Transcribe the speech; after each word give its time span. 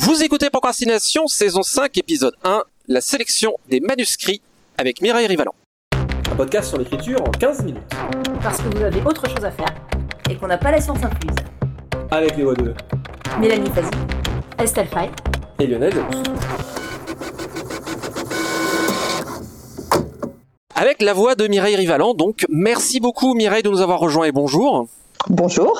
Vous 0.00 0.22
écoutez 0.22 0.48
Procrastination, 0.48 1.26
saison 1.26 1.64
5, 1.64 1.98
épisode 1.98 2.34
1, 2.44 2.62
la 2.86 3.00
sélection 3.00 3.54
des 3.68 3.80
manuscrits 3.80 4.40
avec 4.78 5.02
Mireille 5.02 5.26
Rivalan. 5.26 5.52
Un 6.30 6.36
podcast 6.36 6.68
sur 6.68 6.78
l'écriture 6.78 7.20
en 7.20 7.32
15 7.32 7.64
minutes. 7.64 7.82
Parce 8.40 8.58
que 8.58 8.68
vous 8.76 8.84
avez 8.84 9.02
autre 9.02 9.28
chose 9.28 9.44
à 9.44 9.50
faire 9.50 9.74
et 10.30 10.36
qu'on 10.36 10.46
n'a 10.46 10.56
pas 10.56 10.70
la 10.70 10.80
science 10.80 11.02
incluse. 11.02 11.34
Avec 12.12 12.36
les 12.36 12.44
voix 12.44 12.54
de 12.54 12.72
Mélanie 13.40 13.70
Fazi, 13.70 13.90
Estelle 14.62 14.86
Fay 14.86 15.10
et 15.58 15.66
Lionel 15.66 15.92
Delous. 15.92 16.22
Avec 20.76 21.02
la 21.02 21.12
voix 21.12 21.34
de 21.34 21.48
Mireille 21.48 21.74
Rivalan, 21.74 22.14
donc 22.14 22.46
merci 22.48 23.00
beaucoup 23.00 23.34
Mireille 23.34 23.64
de 23.64 23.68
nous 23.68 23.80
avoir 23.80 23.98
rejoints 23.98 24.26
et 24.26 24.32
bonjour. 24.32 24.86
Bonjour. 25.28 25.76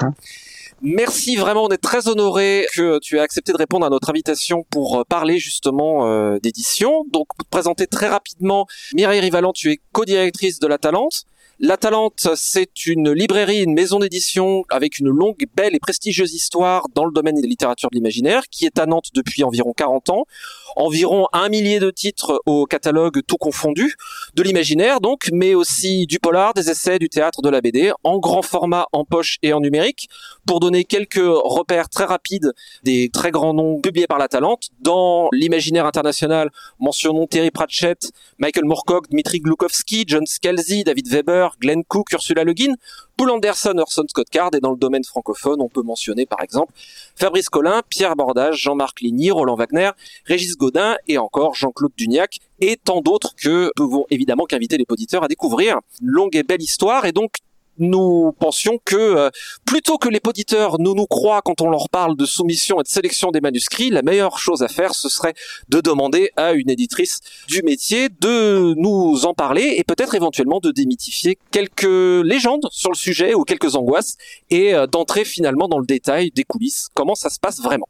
Merci 0.80 1.34
vraiment, 1.34 1.64
on 1.64 1.68
est 1.70 1.82
très 1.82 2.06
honoré 2.06 2.66
que 2.74 3.00
tu 3.00 3.16
aies 3.16 3.20
accepté 3.20 3.52
de 3.52 3.56
répondre 3.56 3.84
à 3.84 3.90
notre 3.90 4.10
invitation 4.10 4.64
pour 4.70 5.00
euh, 5.00 5.02
parler 5.04 5.38
justement 5.38 6.06
euh, 6.06 6.38
d'édition. 6.38 7.04
Donc 7.10 7.26
pour 7.36 7.44
te 7.44 7.50
présenter 7.50 7.88
très 7.88 8.08
rapidement, 8.08 8.66
Mireille 8.94 9.20
Rivalan, 9.20 9.52
tu 9.52 9.72
es 9.72 9.80
co-directrice 9.92 10.60
de 10.60 10.68
La 10.68 10.78
Talente. 10.78 11.24
La 11.60 11.76
Talente, 11.76 12.28
c'est 12.36 12.86
une 12.86 13.10
librairie, 13.10 13.64
une 13.64 13.74
maison 13.74 13.98
d'édition 13.98 14.62
avec 14.68 15.00
une 15.00 15.08
longue, 15.08 15.44
belle 15.56 15.74
et 15.74 15.80
prestigieuse 15.80 16.32
histoire 16.32 16.86
dans 16.94 17.04
le 17.04 17.10
domaine 17.10 17.34
des 17.34 17.48
littératures 17.48 17.90
de 17.90 17.96
l'imaginaire 17.96 18.44
qui 18.48 18.64
est 18.64 18.78
à 18.78 18.86
Nantes 18.86 19.08
depuis 19.12 19.42
environ 19.42 19.72
40 19.76 20.10
ans. 20.10 20.24
Environ 20.76 21.26
un 21.32 21.48
millier 21.48 21.80
de 21.80 21.90
titres 21.90 22.40
au 22.46 22.66
catalogue 22.66 23.22
tout 23.26 23.38
confondu, 23.38 23.96
de 24.36 24.44
l'imaginaire 24.44 25.00
donc, 25.00 25.30
mais 25.32 25.56
aussi 25.56 26.06
du 26.06 26.20
polar, 26.20 26.54
des 26.54 26.70
essais, 26.70 27.00
du 27.00 27.08
théâtre, 27.08 27.42
de 27.42 27.48
la 27.48 27.60
BD, 27.60 27.90
en 28.04 28.20
grand 28.20 28.42
format, 28.42 28.86
en 28.92 29.04
poche 29.04 29.38
et 29.42 29.52
en 29.52 29.58
numérique. 29.58 30.08
Pour 30.46 30.60
donner 30.60 30.84
quelques 30.84 31.16
repères 31.18 31.88
très 31.88 32.04
rapides 32.04 32.52
des 32.84 33.10
très 33.12 33.32
grands 33.32 33.52
noms 33.52 33.80
publiés 33.80 34.06
par 34.06 34.18
La 34.18 34.28
Talente, 34.28 34.68
dans 34.80 35.28
l'imaginaire 35.32 35.86
international, 35.86 36.52
mentionnons 36.78 37.26
Terry 37.26 37.50
Pratchett, 37.50 38.12
Michael 38.38 38.64
Moorcock, 38.64 39.10
Dmitri 39.10 39.40
Glukowski, 39.40 40.04
John 40.06 40.24
Scalzi, 40.24 40.84
David 40.84 41.08
Weber, 41.08 41.47
Glenn 41.60 41.84
Cook, 41.84 42.12
Ursula 42.12 42.44
Le 42.44 42.52
Guin, 42.52 42.74
Paul 43.16 43.30
Anderson, 43.30 43.74
Orson 43.78 44.04
Scott 44.08 44.28
Card, 44.30 44.50
et 44.54 44.60
dans 44.60 44.70
le 44.70 44.76
domaine 44.76 45.04
francophone, 45.04 45.60
on 45.60 45.68
peut 45.68 45.82
mentionner 45.82 46.26
par 46.26 46.42
exemple 46.42 46.72
Fabrice 47.16 47.48
Collin, 47.48 47.82
Pierre 47.88 48.16
Bordage, 48.16 48.56
Jean-Marc 48.56 49.00
Ligny, 49.00 49.30
Roland 49.30 49.56
Wagner, 49.56 49.90
Régis 50.24 50.56
Godin 50.56 50.96
et 51.06 51.18
encore 51.18 51.54
Jean-Claude 51.54 51.92
Duniac 51.96 52.38
et 52.60 52.76
tant 52.76 53.00
d'autres 53.00 53.34
que 53.36 53.66
nous 53.66 53.70
pouvons 53.88 54.06
évidemment 54.10 54.44
qu'inviter 54.44 54.76
les 54.76 54.86
auditeurs 54.88 55.24
à 55.24 55.28
découvrir. 55.28 55.78
Longue 56.02 56.36
et 56.36 56.42
belle 56.42 56.62
histoire 56.62 57.04
et 57.06 57.12
donc 57.12 57.32
nous 57.78 58.32
pensions 58.38 58.78
que 58.84 58.96
euh, 58.96 59.30
plutôt 59.64 59.98
que 59.98 60.08
les 60.08 60.20
auditeurs 60.26 60.78
nous 60.78 60.94
nous 60.94 61.06
croient 61.06 61.42
quand 61.42 61.60
on 61.60 61.70
leur 61.70 61.88
parle 61.88 62.16
de 62.16 62.26
soumission 62.26 62.80
et 62.80 62.82
de 62.82 62.88
sélection 62.88 63.30
des 63.30 63.40
manuscrits, 63.40 63.90
la 63.90 64.02
meilleure 64.02 64.38
chose 64.38 64.62
à 64.62 64.68
faire, 64.68 64.94
ce 64.94 65.08
serait 65.08 65.34
de 65.68 65.80
demander 65.80 66.30
à 66.36 66.52
une 66.52 66.70
éditrice 66.70 67.20
du 67.46 67.62
métier 67.62 68.08
de 68.08 68.74
nous 68.76 69.24
en 69.24 69.34
parler 69.34 69.74
et 69.76 69.84
peut-être 69.84 70.14
éventuellement 70.14 70.60
de 70.60 70.70
démythifier 70.70 71.38
quelques 71.50 71.82
légendes 72.24 72.66
sur 72.70 72.90
le 72.90 72.96
sujet 72.96 73.34
ou 73.34 73.44
quelques 73.44 73.74
angoisses 73.74 74.16
et 74.50 74.74
euh, 74.74 74.86
d'entrer 74.86 75.24
finalement 75.24 75.68
dans 75.68 75.78
le 75.78 75.86
détail 75.86 76.30
des 76.30 76.44
coulisses, 76.44 76.88
comment 76.94 77.14
ça 77.14 77.30
se 77.30 77.38
passe 77.38 77.60
vraiment. 77.60 77.88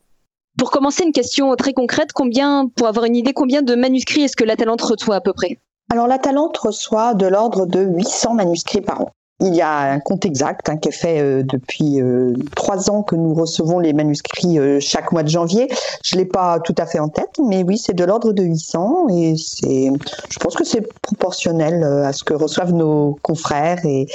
Pour 0.59 0.73
commencer, 0.73 1.05
une 1.05 1.13
question 1.13 1.55
très 1.55 1.73
concrète, 1.73 2.13
combien, 2.13 2.67
pour 2.67 2.89
avoir 2.89 3.05
une 3.05 3.15
idée, 3.15 3.33
combien 3.33 3.63
de 3.63 3.77
manuscrits 3.77 4.23
est-ce 4.23 4.37
que 4.37 4.45
la 4.45 4.57
Talente 4.57 4.83
reçoit 4.83 5.15
à 5.15 5.21
peu 5.21 5.33
près? 5.33 5.59
Alors 5.91 6.07
la 6.07 6.19
Talente 6.19 6.57
reçoit 6.59 7.15
de 7.15 7.27
l'ordre 7.27 7.65
de 7.65 7.81
800 7.81 8.35
manuscrits 8.35 8.81
par 8.81 9.03
an. 9.03 9.11
Il 9.41 9.55
y 9.55 9.61
a 9.61 9.93
un 9.93 10.01
compte 10.01 10.25
exact 10.25 10.69
hein, 10.69 10.77
qui 10.79 10.89
est 10.89 10.93
fait 10.93 11.21
euh, 11.21 11.45
depuis 11.45 12.01
euh, 12.01 12.35
trois 12.57 12.91
ans 12.91 13.05
que 13.05 13.15
nous 13.15 13.35
recevons 13.35 13.79
les 13.79 13.93
manuscrits 13.93 14.59
euh, 14.59 14.81
chaque 14.81 15.13
mois 15.13 15.23
de 15.23 15.29
janvier. 15.29 15.69
Je 16.05 16.17
l'ai 16.17 16.25
pas 16.25 16.59
tout 16.59 16.75
à 16.77 16.87
fait 16.87 16.99
en 16.99 17.09
tête, 17.09 17.39
mais 17.39 17.63
oui, 17.63 17.79
c'est 17.79 17.93
de 17.93 18.03
l'ordre 18.03 18.33
de 18.33 18.43
800 18.43 19.07
et 19.11 19.37
c'est, 19.37 19.93
je 20.29 20.39
pense 20.41 20.57
que 20.57 20.65
c'est 20.65 20.83
proportionnel 21.03 21.85
à 21.85 22.13
ce 22.13 22.25
que 22.25 22.35
reçoivent 22.35 22.73
nos 22.73 23.17
confrères 23.23 23.79
et 23.85 24.07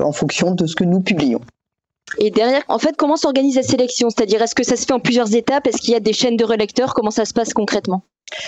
en 0.00 0.12
fonction 0.12 0.52
de 0.52 0.66
ce 0.66 0.76
que 0.76 0.84
nous 0.84 1.00
publions. 1.00 1.40
Et 2.18 2.30
derrière, 2.30 2.62
en 2.68 2.78
fait, 2.78 2.96
comment 2.96 3.16
s'organise 3.16 3.56
la 3.56 3.62
sélection? 3.62 4.08
C'est-à-dire, 4.10 4.40
est-ce 4.42 4.54
que 4.54 4.64
ça 4.64 4.76
se 4.76 4.84
fait 4.84 4.92
en 4.92 5.00
plusieurs 5.00 5.34
étapes? 5.34 5.66
Est-ce 5.66 5.78
qu'il 5.78 5.92
y 5.92 5.96
a 5.96 6.00
des 6.00 6.12
chaînes 6.12 6.36
de 6.36 6.44
relecteurs? 6.44 6.94
Comment 6.94 7.10
ça 7.10 7.24
se 7.24 7.32
passe 7.32 7.52
concrètement? 7.52 8.02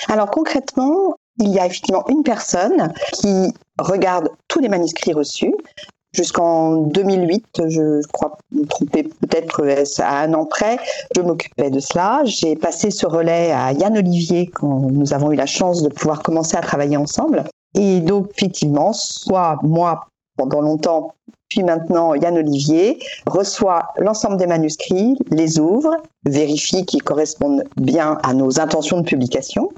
Alors 0.09 0.31
concrètement, 0.31 1.16
il 1.38 1.50
y 1.50 1.59
a 1.59 1.66
effectivement 1.66 2.05
une 2.09 2.22
personne 2.22 2.93
qui 3.12 3.53
regarde 3.78 4.28
tous 4.49 4.61
les 4.61 4.69
manuscrits 4.69 5.12
reçus, 5.12 5.55
Jusqu'en 6.15 6.83
2008, 6.83 7.62
je 7.69 8.06
crois 8.09 8.37
me 8.53 8.67
tromper 8.67 9.05
peut-être 9.05 9.65
à 10.00 10.21
un 10.21 10.34
an 10.34 10.45
près, 10.45 10.78
je 11.17 11.23
m'occupais 11.23 11.71
de 11.71 11.81
cela. 11.81 12.21
J'ai 12.25 12.55
passé 12.55 12.91
ce 12.91 13.06
relais 13.06 13.50
à 13.50 13.73
Yann 13.73 13.97
Olivier 13.97 14.49
quand 14.49 14.91
nous 14.91 15.15
avons 15.15 15.33
eu 15.33 15.37
la 15.37 15.47
chance 15.47 15.83
de 15.83 15.89
pouvoir 15.89 16.23
commencer 16.23 16.56
à 16.56 16.61
travailler 16.61 16.99
ensemble. 16.99 17.45
Et 17.75 18.00
donc, 18.00 18.28
effectivement, 18.37 18.93
soit 18.93 19.59
moi, 19.62 20.06
pendant 20.37 20.60
longtemps, 20.60 21.15
puis 21.48 21.62
maintenant 21.62 22.15
Yann 22.15 22.38
Olivier, 22.38 22.98
reçoit 23.26 23.88
l'ensemble 23.98 24.37
des 24.38 24.47
manuscrits, 24.47 25.16
les 25.31 25.59
ouvre, 25.59 25.97
vérifie 26.25 26.87
qu'ils 26.87 27.03
correspondent 27.03 27.65
bien 27.76 28.19
à 28.22 28.32
nos 28.32 28.60
intentions 28.60 29.00
de 29.00 29.04
publication, 29.04 29.70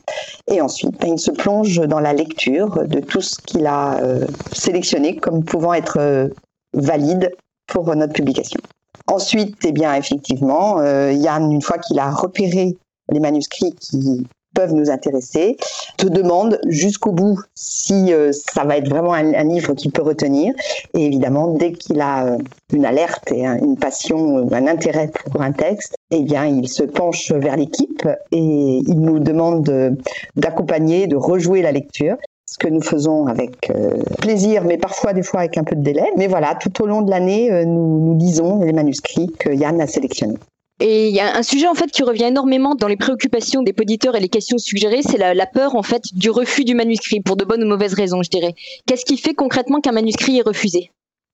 et 0.46 0.60
ensuite 0.60 1.00
ben, 1.00 1.14
il 1.14 1.18
se 1.18 1.30
plonge 1.30 1.80
dans 1.80 2.00
la 2.00 2.12
lecture 2.12 2.86
de 2.86 3.00
tout 3.00 3.20
ce 3.20 3.36
qu'il 3.40 3.66
a 3.66 3.98
euh, 3.98 4.26
sélectionné 4.52 5.16
comme 5.16 5.44
pouvant 5.44 5.74
être 5.74 5.98
euh, 5.98 6.28
valide 6.74 7.32
pour 7.66 7.94
notre 7.96 8.12
publication. 8.12 8.60
Ensuite, 9.06 9.56
eh 9.64 9.72
bien, 9.72 9.94
effectivement, 9.94 10.78
euh, 10.78 11.12
Yann, 11.12 11.52
une 11.52 11.60
fois 11.60 11.78
qu'il 11.78 11.98
a 11.98 12.10
repéré 12.10 12.76
les 13.12 13.20
manuscrits 13.20 13.74
qui 13.74 14.26
peuvent 14.54 14.72
nous 14.72 14.90
intéresser, 14.90 15.56
te 15.96 16.06
demande 16.06 16.58
jusqu'au 16.66 17.12
bout 17.12 17.40
si 17.54 18.12
euh, 18.12 18.30
ça 18.32 18.64
va 18.64 18.78
être 18.78 18.88
vraiment 18.88 19.12
un, 19.12 19.44
livre 19.44 19.74
qu'il 19.74 19.92
peut 19.92 20.02
retenir. 20.02 20.54
Et 20.94 21.04
évidemment, 21.04 21.48
dès 21.48 21.72
qu'il 21.72 22.00
a 22.00 22.26
euh, 22.26 22.38
une 22.72 22.86
alerte 22.86 23.30
et 23.32 23.44
une 23.44 23.76
passion, 23.76 24.36
ou 24.36 24.54
un 24.54 24.66
intérêt 24.66 25.10
pour 25.30 25.42
un 25.42 25.52
texte, 25.52 25.96
eh 26.10 26.22
bien, 26.22 26.46
il 26.46 26.68
se 26.68 26.82
penche 26.82 27.32
vers 27.32 27.56
l'équipe 27.56 28.08
et 28.32 28.80
il 28.86 29.00
nous 29.00 29.18
demande 29.18 29.96
d'accompagner, 30.36 31.06
de 31.06 31.16
rejouer 31.16 31.62
la 31.62 31.72
lecture 31.72 32.16
ce 32.46 32.58
que 32.58 32.68
nous 32.68 32.82
faisons 32.82 33.26
avec 33.26 33.70
euh, 33.70 34.02
plaisir, 34.20 34.62
mais 34.64 34.76
parfois 34.76 35.12
des 35.12 35.22
fois 35.22 35.40
avec 35.40 35.58
un 35.58 35.64
peu 35.64 35.74
de 35.74 35.82
délai. 35.82 36.04
Mais 36.16 36.28
voilà, 36.28 36.54
tout 36.54 36.82
au 36.82 36.86
long 36.86 37.02
de 37.02 37.10
l'année, 37.10 37.50
nous, 37.64 38.00
nous 38.00 38.16
lisons 38.16 38.62
les 38.62 38.72
manuscrits 38.72 39.32
que 39.40 39.50
Yann 39.50 39.80
a 39.80 39.88
sélectionnés. 39.88 40.38
Et 40.80 41.08
il 41.08 41.14
y 41.14 41.20
a 41.20 41.36
un 41.36 41.42
sujet 41.42 41.68
en 41.68 41.74
fait 41.74 41.90
qui 41.90 42.02
revient 42.02 42.24
énormément 42.24 42.74
dans 42.74 42.88
les 42.88 42.96
préoccupations 42.96 43.62
des 43.62 43.72
poditeurs 43.72 44.16
et 44.16 44.20
les 44.20 44.28
questions 44.28 44.58
suggérées, 44.58 45.02
c'est 45.02 45.18
la, 45.18 45.46
peur 45.46 45.76
en 45.76 45.82
fait 45.82 46.02
du 46.14 46.30
refus 46.30 46.64
du 46.64 46.74
manuscrit 46.74 47.20
pour 47.20 47.36
de 47.36 47.44
bonnes 47.44 47.62
ou 47.62 47.66
mauvaises 47.68 47.94
raisons, 47.94 48.22
je 48.22 48.30
dirais. 48.30 48.54
Qu'est-ce 48.86 49.04
qui 49.04 49.16
fait 49.16 49.34
concrètement 49.34 49.80
qu'un 49.80 49.92
manuscrit 49.92 50.38
est 50.38 50.42
refusé? 50.42 50.90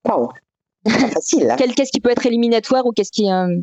Waouh, 0.06 0.28
facile. 0.86 1.54
qu'est-ce 1.76 1.90
qui 1.90 2.00
peut 2.00 2.10
être 2.10 2.26
éliminatoire 2.26 2.84
ou 2.84 2.92
qu'est-ce 2.92 3.12
qui 3.12 3.30
euh, 3.30 3.56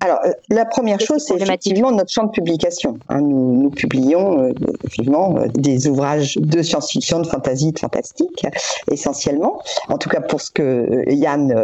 alors, 0.00 0.18
euh, 0.26 0.32
la 0.48 0.64
première 0.64 0.98
chose, 0.98 1.22
c'est 1.24 1.36
effectivement 1.36 1.92
notre 1.92 2.10
champ 2.10 2.24
de 2.24 2.32
publication. 2.32 2.98
Hein. 3.08 3.20
nous, 3.20 3.62
nous, 3.62 3.70
publions 3.70 4.40
euh, 4.40 4.52
effectivement 4.82 5.36
des 5.54 5.86
ouvrages 5.86 6.38
de 6.38 6.60
science-fiction, 6.60 7.20
de 7.20 7.28
fantasy, 7.28 7.70
de 7.70 7.78
fantastique, 7.78 8.44
essentiellement. 8.90 9.62
En 9.88 9.98
tout 9.98 10.08
cas, 10.08 10.20
pour 10.20 10.40
ce 10.40 10.50
que 10.50 11.08
Yann 11.08 11.54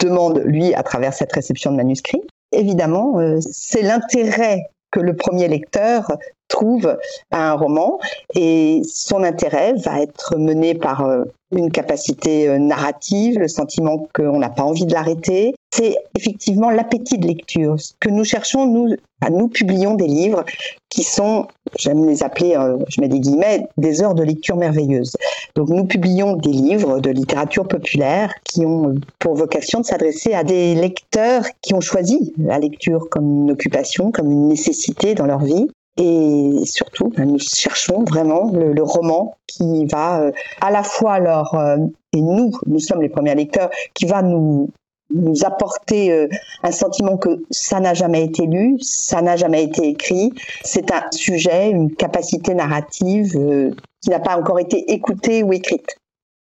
demande, 0.00 0.42
lui, 0.44 0.74
à 0.74 0.82
travers 0.82 1.14
cette 1.14 1.32
réception 1.32 1.70
de 1.70 1.76
manuscrits 1.76 2.22
évidemment, 2.52 3.18
euh, 3.18 3.38
c'est 3.40 3.82
l'intérêt 3.82 4.70
que 4.90 5.00
le 5.00 5.14
premier 5.14 5.48
lecteur 5.48 6.10
trouve 6.48 6.96
à 7.30 7.50
un 7.50 7.54
roman 7.54 7.98
et 8.34 8.82
son 8.84 9.22
intérêt 9.22 9.74
va 9.74 10.00
être 10.00 10.36
mené 10.36 10.74
par 10.74 11.04
euh, 11.04 11.24
une 11.52 11.70
capacité 11.70 12.48
euh, 12.48 12.58
narrative, 12.58 13.38
le 13.38 13.48
sentiment 13.48 14.08
qu'on 14.14 14.38
n'a 14.38 14.50
pas 14.50 14.62
envie 14.62 14.86
de 14.86 14.92
l'arrêter. 14.92 15.54
C'est 15.72 15.96
effectivement 16.16 16.70
l'appétit 16.70 17.18
de 17.18 17.26
lecture. 17.26 17.80
Ce 17.80 17.92
que 18.00 18.08
nous 18.08 18.24
cherchons, 18.24 18.66
nous, 18.66 18.96
nous 19.30 19.48
publions 19.48 19.94
des 19.94 20.06
livres 20.06 20.44
qui 20.88 21.04
sont, 21.04 21.46
j'aime 21.78 22.06
les 22.06 22.22
appeler, 22.22 22.56
euh, 22.56 22.76
je 22.88 23.00
mets 23.00 23.08
des 23.08 23.20
guillemets, 23.20 23.68
des 23.76 24.02
heures 24.02 24.14
de 24.14 24.24
lecture 24.24 24.56
merveilleuses. 24.56 25.16
Donc 25.54 25.68
nous 25.68 25.84
publions 25.84 26.36
des 26.36 26.50
livres 26.50 27.00
de 27.00 27.10
littérature 27.10 27.66
populaire 27.66 28.34
qui 28.44 28.66
ont 28.66 28.94
pour 29.18 29.34
vocation 29.34 29.80
de 29.80 29.86
s'adresser 29.86 30.34
à 30.34 30.42
des 30.42 30.74
lecteurs 30.74 31.44
qui 31.62 31.74
ont 31.74 31.80
choisi 31.80 32.32
la 32.38 32.58
lecture 32.58 33.08
comme 33.10 33.44
une 33.44 33.50
occupation, 33.52 34.10
comme 34.10 34.30
une 34.30 34.48
nécessité 34.48 35.14
dans 35.14 35.26
leur 35.26 35.40
vie 35.40 35.68
et 36.00 36.64
surtout, 36.64 37.10
ben, 37.10 37.30
nous 37.30 37.38
cherchons 37.38 38.04
vraiment 38.04 38.50
le, 38.52 38.82
roman 38.82 39.36
qui 39.46 39.84
va 39.84 40.22
euh, 40.22 40.32
à 40.62 40.70
la 40.70 40.82
fois 40.82 41.18
leur 41.18 41.54
euh, 41.54 41.76
et 42.14 42.22
nous, 42.22 42.52
nous 42.66 42.80
sommes 42.80 43.02
les 43.02 43.10
premiers 43.10 43.34
lecteurs, 43.34 43.70
qui 43.94 44.06
va 44.06 44.22
nous 44.22 44.70
apporter 45.44 46.10
euh, 46.10 46.26
un 46.62 46.72
sentiment 46.72 47.18
que 47.18 47.42
ça 47.50 47.80
n'a 47.80 47.92
jamais 47.92 48.24
été 48.24 48.46
lu, 48.46 48.78
ça 48.80 49.20
n'a 49.20 49.36
jamais 49.36 49.62
été 49.62 49.88
écrit. 49.88 50.32
C'est 50.64 50.90
un 50.90 51.04
sujet, 51.12 51.70
une 51.70 51.94
capacité 51.94 52.54
narrative 52.54 53.32
qui 54.02 54.10
n'a 54.10 54.20
pas 54.20 54.38
encore 54.38 54.58
été 54.58 54.90
écoutée 54.92 55.42
ou 55.42 55.52
écrite. 55.52 55.98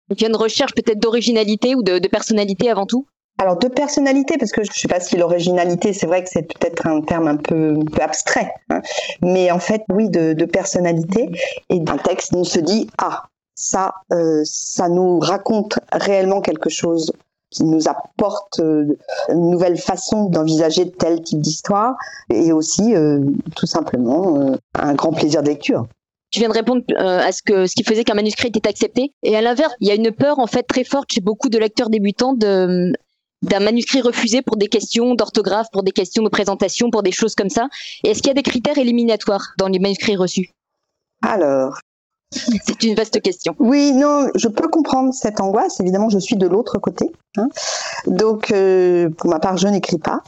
Donc 0.07 0.21
il 0.21 0.23
y 0.23 0.25
a 0.25 0.29
une 0.29 0.37
recherche 0.37 0.73
peut-être 0.73 0.99
d'originalité 0.99 1.75
ou 1.75 1.83
de 1.83 2.07
personnalité 2.07 2.69
avant 2.69 2.85
tout? 2.85 3.05
Alors 3.41 3.57
de 3.57 3.69
personnalité, 3.69 4.37
parce 4.37 4.51
que 4.51 4.63
je 4.63 4.69
ne 4.69 4.73
sais 4.75 4.87
pas 4.87 4.99
si 4.99 5.17
l'originalité, 5.17 5.93
c'est 5.93 6.05
vrai 6.05 6.23
que 6.23 6.29
c'est 6.29 6.43
peut-être 6.43 6.85
un 6.85 7.01
terme 7.01 7.27
un 7.27 7.37
peu, 7.37 7.75
un 7.75 7.85
peu 7.85 8.03
abstrait, 8.03 8.53
hein. 8.69 8.81
mais 9.23 9.49
en 9.49 9.57
fait 9.57 9.81
oui 9.91 10.11
de, 10.11 10.45
personnalité. 10.45 11.31
Et 11.71 11.81
un 11.87 11.97
texte, 11.97 12.35
on 12.35 12.43
se 12.43 12.59
dit 12.59 12.87
ah 12.99 13.23
ça, 13.55 13.95
euh, 14.13 14.43
ça 14.45 14.89
nous 14.89 15.17
raconte 15.17 15.79
réellement 15.91 16.41
quelque 16.41 16.69
chose 16.69 17.11
qui 17.49 17.63
nous 17.63 17.87
apporte 17.87 18.59
euh, 18.59 18.95
une 19.29 19.49
nouvelle 19.49 19.79
façon 19.79 20.25
d'envisager 20.25 20.91
tel 20.91 21.23
type 21.23 21.41
d'histoire 21.41 21.95
et 22.29 22.51
aussi 22.51 22.93
euh, 22.93 23.21
tout 23.55 23.65
simplement 23.65 24.55
un 24.75 24.93
grand 24.93 25.13
plaisir 25.13 25.41
de 25.41 25.47
lecture. 25.47 25.87
Tu 26.29 26.41
viens 26.41 26.49
de 26.49 26.53
répondre 26.53 26.83
à 26.95 27.31
ce 27.31 27.41
que 27.41 27.65
ce 27.65 27.73
qui 27.73 27.83
faisait 27.83 28.03
qu'un 28.03 28.13
manuscrit 28.13 28.49
était 28.49 28.69
accepté. 28.69 29.13
Et 29.23 29.35
à 29.35 29.41
l'inverse, 29.41 29.73
il 29.79 29.87
y 29.87 29.91
a 29.91 29.95
une 29.95 30.11
peur 30.11 30.37
en 30.37 30.47
fait 30.47 30.63
très 30.63 30.83
forte 30.83 31.11
chez 31.11 31.21
beaucoup 31.21 31.49
de 31.49 31.57
lecteurs 31.57 31.89
débutants 31.89 32.33
de 32.33 32.93
d'un 33.41 33.59
manuscrit 33.59 34.01
refusé 34.01 34.41
pour 34.41 34.57
des 34.57 34.67
questions 34.67 35.15
d'orthographe, 35.15 35.67
pour 35.71 35.83
des 35.83 35.91
questions 35.91 36.23
de 36.23 36.29
présentation, 36.29 36.89
pour 36.89 37.03
des 37.03 37.11
choses 37.11 37.35
comme 37.35 37.49
ça. 37.49 37.67
Est-ce 38.03 38.19
qu'il 38.19 38.27
y 38.27 38.31
a 38.31 38.35
des 38.35 38.43
critères 38.43 38.77
éliminatoires 38.77 39.53
dans 39.57 39.67
les 39.67 39.79
manuscrits 39.79 40.15
reçus? 40.15 40.49
Alors, 41.23 41.79
C'est 42.33 42.83
une 42.83 42.95
vaste 42.95 43.21
question. 43.21 43.55
Oui, 43.59 43.91
non, 43.91 44.27
je 44.35 44.47
peux 44.47 44.69
comprendre 44.69 45.13
cette 45.13 45.41
angoisse. 45.41 45.79
Évidemment, 45.79 46.09
je 46.09 46.19
suis 46.19 46.37
de 46.37 46.47
l'autre 46.47 46.77
côté. 46.79 47.11
hein. 47.37 47.49
Donc, 48.07 48.51
euh, 48.51 49.09
pour 49.17 49.29
ma 49.29 49.39
part, 49.39 49.57
je 49.57 49.67
n'écris 49.67 49.97
pas. 49.99 50.21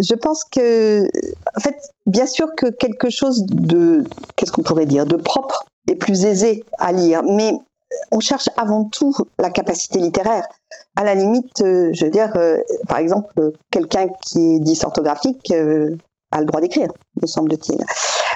Je 0.00 0.14
pense 0.14 0.44
que, 0.44 1.08
en 1.56 1.60
fait, 1.60 1.76
bien 2.04 2.26
sûr 2.26 2.48
que 2.56 2.66
quelque 2.66 3.08
chose 3.08 3.44
de, 3.46 4.04
qu'est-ce 4.36 4.52
qu'on 4.52 4.62
pourrait 4.62 4.86
dire, 4.86 5.06
de 5.06 5.16
propre 5.16 5.64
est 5.88 5.94
plus 5.94 6.24
aisé 6.24 6.64
à 6.78 6.92
lire, 6.92 7.22
mais 7.22 7.52
on 8.12 8.20
cherche 8.20 8.48
avant 8.56 8.84
tout 8.84 9.14
la 9.38 9.50
capacité 9.50 9.98
littéraire. 9.98 10.46
À 10.96 11.04
la 11.04 11.14
limite, 11.14 11.60
euh, 11.60 11.90
je 11.92 12.04
veux 12.04 12.10
dire, 12.10 12.32
euh, 12.36 12.58
par 12.88 12.98
exemple, 12.98 13.52
quelqu'un 13.70 14.08
qui 14.22 14.54
est 14.54 14.58
dysorthographique 14.60 15.50
euh, 15.50 15.96
a 16.32 16.40
le 16.40 16.46
droit 16.46 16.60
d'écrire, 16.60 16.88
me 17.20 17.26
semble-t-il. 17.26 17.78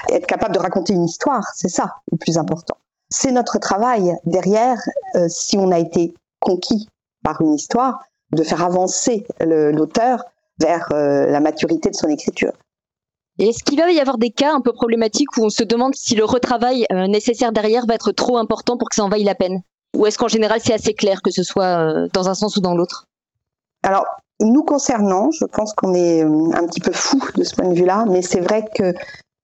Être 0.09 0.27
capable 0.27 0.53
de 0.53 0.59
raconter 0.59 0.93
une 0.93 1.05
histoire, 1.05 1.43
c'est 1.55 1.69
ça 1.69 1.95
le 2.11 2.17
plus 2.17 2.37
important 2.37 2.75
c'est 3.13 3.33
notre 3.33 3.59
travail 3.59 4.15
derrière, 4.23 4.77
si 5.27 5.57
on 5.57 5.69
a 5.71 5.79
été 5.79 6.13
conquis 6.39 6.87
par 7.25 7.41
une 7.41 7.55
histoire, 7.55 7.99
de 8.31 8.41
faire 8.41 8.63
avancer 8.63 9.27
l'auteur 9.41 10.23
vers 10.61 10.87
la 10.93 11.41
maturité 11.41 11.89
de 11.89 11.95
son 11.95 12.07
écriture. 12.07 12.53
Est-ce 13.41 13.63
qu'il 13.63 13.79
va 13.79 13.91
y 13.91 13.99
avoir 13.99 14.19
des 14.19 14.29
cas 14.29 14.53
un 14.53 14.61
peu 14.61 14.71
problématiques 14.71 15.35
où 15.35 15.43
on 15.43 15.49
se 15.49 15.63
demande 15.63 15.95
si 15.95 16.15
le 16.15 16.23
retravail 16.23 16.85
euh, 16.91 17.07
nécessaire 17.07 17.51
derrière 17.51 17.87
va 17.87 17.95
être 17.95 18.11
trop 18.11 18.37
important 18.37 18.77
pour 18.77 18.87
que 18.87 18.95
ça 18.95 19.03
en 19.03 19.09
vaille 19.09 19.23
la 19.23 19.33
peine? 19.33 19.63
Ou 19.97 20.05
est-ce 20.05 20.19
qu'en 20.19 20.27
général 20.27 20.59
c'est 20.63 20.73
assez 20.73 20.93
clair 20.93 21.23
que 21.23 21.31
ce 21.31 21.41
soit 21.41 21.63
euh, 21.79 22.07
dans 22.13 22.29
un 22.29 22.35
sens 22.35 22.55
ou 22.57 22.61
dans 22.61 22.75
l'autre? 22.75 23.07
Alors, 23.81 24.05
nous 24.39 24.61
concernant, 24.63 25.31
je 25.31 25.45
pense 25.45 25.73
qu'on 25.73 25.95
est 25.95 26.23
euh, 26.23 26.51
un 26.53 26.67
petit 26.67 26.81
peu 26.81 26.91
fou 26.91 27.19
de 27.35 27.43
ce 27.43 27.55
point 27.55 27.67
de 27.67 27.73
vue-là, 27.73 28.05
mais 28.07 28.21
c'est 28.21 28.41
vrai 28.41 28.63
que 28.75 28.93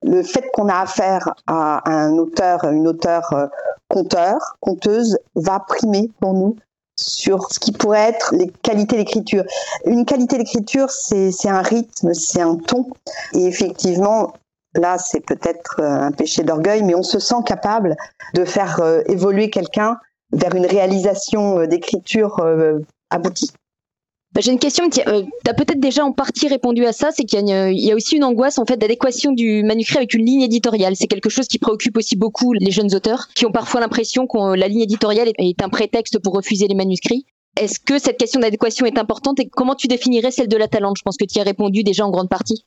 le 0.03 0.21
fait 0.21 0.47
qu'on 0.53 0.69
a 0.69 0.75
affaire 0.75 1.33
à 1.47 1.81
un 1.89 2.17
auteur, 2.19 2.63
une 2.65 2.87
auteure 2.87 3.33
euh, 3.33 3.47
conteur, 3.87 4.57
conteuse, 4.59 5.17
va 5.33 5.59
primer 5.59 6.11
pour 6.21 6.35
nous 6.35 6.55
sur 6.99 7.51
ce 7.51 7.59
qui 7.59 7.71
pourrait 7.71 8.09
être 8.09 8.33
les 8.35 8.47
qualités 8.47 8.97
d'écriture. 8.97 9.43
Une 9.85 10.05
qualité 10.05 10.37
d'écriture, 10.37 10.89
c'est 10.89 11.31
un 11.47 11.61
rythme, 11.61 12.13
c'est 12.13 12.41
un 12.41 12.55
ton. 12.55 12.87
Et 13.33 13.45
effectivement, 13.45 14.33
là, 14.75 14.97
c'est 14.97 15.19
peut-être 15.19 15.77
euh, 15.79 16.07
un 16.07 16.11
péché 16.11 16.43
d'orgueil, 16.43 16.83
mais 16.83 16.95
on 16.95 17.03
se 17.03 17.19
sent 17.19 17.43
capable 17.45 17.95
de 18.33 18.45
faire 18.45 18.79
euh, 18.81 19.01
évoluer 19.07 19.49
quelqu'un 19.49 19.97
vers 20.31 20.55
une 20.55 20.65
réalisation 20.65 21.59
euh, 21.59 21.67
d'écriture 21.67 22.43
aboutie. 23.09 23.51
Bah, 24.33 24.41
J'ai 24.43 24.51
une 24.51 24.59
question, 24.59 24.89
tu 24.89 25.01
as 25.01 25.53
peut-être 25.53 25.79
déjà 25.79 26.03
en 26.05 26.11
partie 26.11 26.47
répondu 26.47 26.85
à 26.85 26.93
ça, 26.93 27.11
c'est 27.11 27.23
qu'il 27.23 27.39
y, 27.39 27.51
il 27.51 27.85
y 27.85 27.91
a 27.91 27.95
aussi 27.95 28.17
une 28.17 28.23
angoisse 28.23 28.59
en 28.59 28.65
fait 28.65 28.77
d'adéquation 28.77 29.31
du 29.31 29.63
manuscrit 29.63 29.97
avec 29.97 30.13
une 30.13 30.25
ligne 30.25 30.41
éditoriale. 30.41 30.95
C'est 30.95 31.07
quelque 31.07 31.29
chose 31.29 31.47
qui 31.47 31.59
préoccupe 31.59 31.97
aussi 31.97 32.15
beaucoup 32.15 32.53
les 32.53 32.71
jeunes 32.71 32.93
auteurs, 32.93 33.29
qui 33.35 33.45
ont 33.45 33.51
parfois 33.51 33.79
l'impression 33.79 34.27
que 34.27 34.55
la 34.55 34.67
ligne 34.67 34.81
éditoriale 34.81 35.31
est 35.37 35.61
un 35.63 35.69
prétexte 35.69 36.19
pour 36.19 36.33
refuser 36.33 36.67
les 36.67 36.75
manuscrits. 36.75 37.25
Est-ce 37.59 37.79
que 37.79 37.97
cette 37.97 38.17
question 38.17 38.39
d'adéquation 38.39 38.85
est 38.85 38.99
importante 38.99 39.39
et 39.39 39.49
comment 39.49 39.73
tu 39.73 39.87
définirais 39.87 40.29
celle 40.29 40.47
de 40.47 40.57
la 40.57 40.67
talente? 40.67 40.97
Je 40.97 41.01
pense 41.01 41.17
que 41.17 41.25
tu 41.25 41.39
y 41.39 41.41
as 41.41 41.43
répondu 41.43 41.83
déjà 41.83 42.05
en 42.05 42.11
grande 42.11 42.29
partie. 42.29 42.65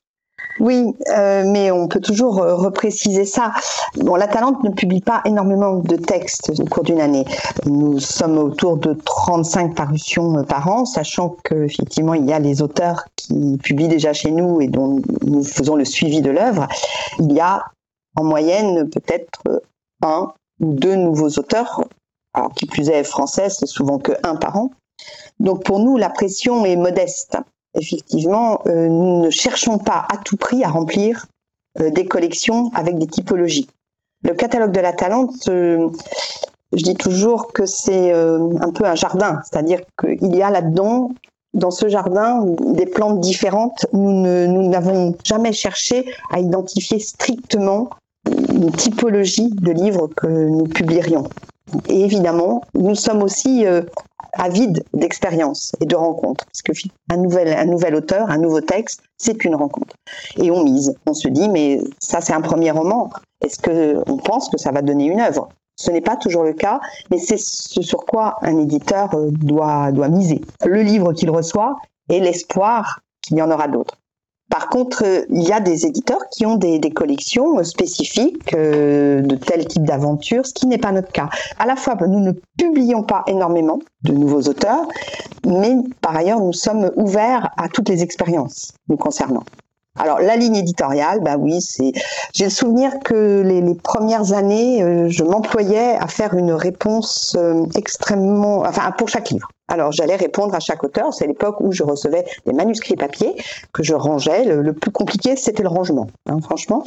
Oui, 0.60 0.94
euh, 1.08 1.44
mais 1.46 1.70
on 1.70 1.88
peut 1.88 2.00
toujours 2.00 2.42
euh, 2.42 2.54
repréciser 2.54 3.24
ça. 3.24 3.52
Bon, 3.96 4.16
la 4.16 4.28
Talente 4.28 4.62
ne 4.62 4.68
publie 4.70 5.00
pas 5.00 5.22
énormément 5.24 5.76
de 5.76 5.96
textes 5.96 6.52
au 6.60 6.66
cours 6.66 6.84
d'une 6.84 7.00
année. 7.00 7.24
Nous 7.64 7.98
sommes 7.98 8.36
autour 8.36 8.76
de 8.76 8.92
35 8.92 9.74
parutions 9.74 10.36
euh, 10.36 10.42
par 10.42 10.68
an, 10.68 10.84
sachant 10.84 11.36
qu'effectivement, 11.44 12.12
il 12.12 12.26
y 12.26 12.32
a 12.34 12.38
les 12.38 12.60
auteurs 12.60 13.04
qui 13.16 13.58
publient 13.62 13.88
déjà 13.88 14.12
chez 14.12 14.30
nous 14.30 14.60
et 14.60 14.68
dont 14.68 15.00
nous 15.22 15.42
faisons 15.42 15.76
le 15.76 15.86
suivi 15.86 16.20
de 16.20 16.30
l'œuvre. 16.30 16.68
Il 17.18 17.32
y 17.32 17.40
a 17.40 17.64
en 18.16 18.24
moyenne 18.24 18.90
peut-être 18.90 19.40
un 20.02 20.32
ou 20.60 20.74
deux 20.74 20.96
nouveaux 20.96 21.30
auteurs, 21.38 21.84
alors 22.34 22.52
qui 22.52 22.66
plus 22.66 22.90
est 22.90 23.04
français, 23.04 23.48
c'est 23.48 23.66
souvent 23.66 23.98
que 23.98 24.12
un 24.24 24.36
par 24.36 24.58
an. 24.58 24.70
Donc 25.38 25.64
pour 25.64 25.78
nous, 25.78 25.96
la 25.96 26.10
pression 26.10 26.66
est 26.66 26.76
modeste 26.76 27.38
effectivement, 27.74 28.62
euh, 28.66 28.88
nous 28.88 29.22
ne 29.22 29.30
cherchons 29.30 29.78
pas 29.78 30.06
à 30.08 30.16
tout 30.18 30.36
prix 30.36 30.64
à 30.64 30.68
remplir 30.68 31.26
euh, 31.80 31.90
des 31.90 32.06
collections 32.06 32.70
avec 32.74 32.98
des 32.98 33.06
typologies. 33.06 33.68
Le 34.22 34.34
catalogue 34.34 34.72
de 34.72 34.80
la 34.80 34.92
Talente, 34.92 35.48
euh, 35.48 35.88
je 36.72 36.82
dis 36.82 36.94
toujours 36.94 37.52
que 37.52 37.66
c'est 37.66 38.12
un 38.12 38.70
peu 38.70 38.84
un 38.84 38.94
jardin, 38.94 39.40
c'est-à-dire 39.44 39.80
qu'il 39.98 40.36
y 40.36 40.42
a 40.42 40.50
là-dedans, 40.50 41.10
dans 41.52 41.72
ce 41.72 41.88
jardin, 41.88 42.44
des 42.44 42.86
plantes 42.86 43.18
différentes. 43.18 43.86
Nous 43.92 44.68
n'avons 44.68 45.16
jamais 45.24 45.52
cherché 45.52 46.06
à 46.30 46.38
identifier 46.38 47.00
strictement 47.00 47.90
une 48.28 48.70
typologie 48.70 49.50
de 49.50 49.72
livres 49.72 50.06
que 50.16 50.28
nous 50.28 50.62
publierions. 50.64 51.24
Et 51.88 52.02
évidemment, 52.02 52.62
nous 52.74 52.94
sommes 52.94 53.24
aussi 53.24 53.64
avides 54.32 54.84
d'expérience 54.94 55.72
et 55.80 55.86
de 55.86 55.96
rencontres, 55.96 56.44
parce 56.44 56.62
que 56.62 56.72
un 57.10 57.16
nouvel, 57.16 57.48
un 57.48 57.64
nouvel 57.66 57.94
auteur, 57.94 58.30
un 58.30 58.38
nouveau 58.38 58.60
texte, 58.60 59.02
c'est 59.18 59.44
une 59.44 59.54
rencontre. 59.54 59.94
Et 60.36 60.50
on 60.50 60.64
mise, 60.64 60.94
on 61.06 61.14
se 61.14 61.28
dit, 61.28 61.48
mais 61.48 61.80
ça 61.98 62.20
c'est 62.20 62.32
un 62.32 62.40
premier 62.40 62.70
roman. 62.70 63.10
Est-ce 63.44 63.58
que 63.58 64.02
on 64.10 64.16
pense 64.16 64.48
que 64.48 64.58
ça 64.58 64.70
va 64.72 64.82
donner 64.82 65.06
une 65.06 65.20
œuvre? 65.20 65.48
Ce 65.76 65.90
n'est 65.90 66.02
pas 66.02 66.16
toujours 66.16 66.42
le 66.42 66.52
cas, 66.52 66.80
mais 67.10 67.18
c'est 67.18 67.38
ce 67.38 67.80
sur 67.80 68.04
quoi 68.04 68.36
un 68.42 68.58
éditeur 68.58 69.14
euh, 69.14 69.30
doit, 69.30 69.92
doit 69.92 70.08
miser. 70.08 70.42
Le 70.66 70.82
livre 70.82 71.14
qu'il 71.14 71.30
reçoit 71.30 71.76
et 72.10 72.20
l'espoir 72.20 73.00
qu'il 73.22 73.38
y 73.38 73.42
en 73.42 73.50
aura 73.50 73.66
d'autres. 73.66 73.96
Par 74.50 74.68
contre, 74.68 75.04
il 75.30 75.42
y 75.42 75.52
a 75.52 75.60
des 75.60 75.86
éditeurs 75.86 76.28
qui 76.32 76.44
ont 76.44 76.56
des, 76.56 76.80
collections 76.90 77.62
spécifiques 77.62 78.52
euh, 78.52 79.22
de 79.22 79.36
tel 79.36 79.64
type 79.66 79.84
d'aventure, 79.84 80.44
ce 80.44 80.52
qui 80.52 80.66
n'est 80.66 80.78
pas 80.78 80.90
notre 80.90 81.12
cas. 81.12 81.28
À 81.58 81.66
la 81.66 81.76
fois, 81.76 81.96
nous 82.06 82.18
ne 82.18 82.32
publions 82.58 83.04
pas 83.04 83.22
énormément 83.28 83.78
de 84.02 84.12
nouveaux 84.12 84.42
auteurs, 84.42 84.88
mais 85.46 85.76
par 86.00 86.16
ailleurs, 86.16 86.40
nous 86.40 86.52
sommes 86.52 86.90
ouverts 86.96 87.50
à 87.56 87.68
toutes 87.68 87.88
les 87.88 88.02
expériences 88.02 88.72
nous 88.88 88.96
concernant. 88.96 89.44
Alors 89.98 90.20
la 90.20 90.36
ligne 90.36 90.56
éditoriale, 90.56 91.20
bah 91.20 91.36
oui, 91.36 91.60
c'est. 91.60 91.92
J'ai 92.32 92.44
le 92.44 92.50
souvenir 92.50 93.00
que 93.04 93.42
les, 93.44 93.60
les 93.60 93.74
premières 93.74 94.32
années, 94.32 94.82
euh, 94.82 95.08
je 95.08 95.24
m'employais 95.24 95.96
à 95.96 96.06
faire 96.06 96.34
une 96.34 96.52
réponse 96.52 97.34
euh, 97.36 97.66
extrêmement, 97.76 98.60
enfin 98.60 98.92
pour 98.92 99.08
chaque 99.08 99.30
livre. 99.30 99.48
Alors 99.70 99.92
j'allais 99.92 100.16
répondre 100.16 100.54
à 100.54 100.60
chaque 100.60 100.82
auteur. 100.84 101.14
C'est 101.14 101.26
l'époque 101.26 101.60
où 101.60 101.72
je 101.72 101.84
recevais 101.84 102.24
des 102.44 102.52
manuscrits 102.52 102.96
papier 102.96 103.34
que 103.72 103.82
je 103.82 103.94
rangeais. 103.94 104.44
Le, 104.44 104.72
plus 104.72 104.90
compliqué, 104.90 105.36
c'était 105.36 105.62
le 105.62 105.68
rangement, 105.68 106.08
hein, 106.26 106.38
franchement, 106.42 106.82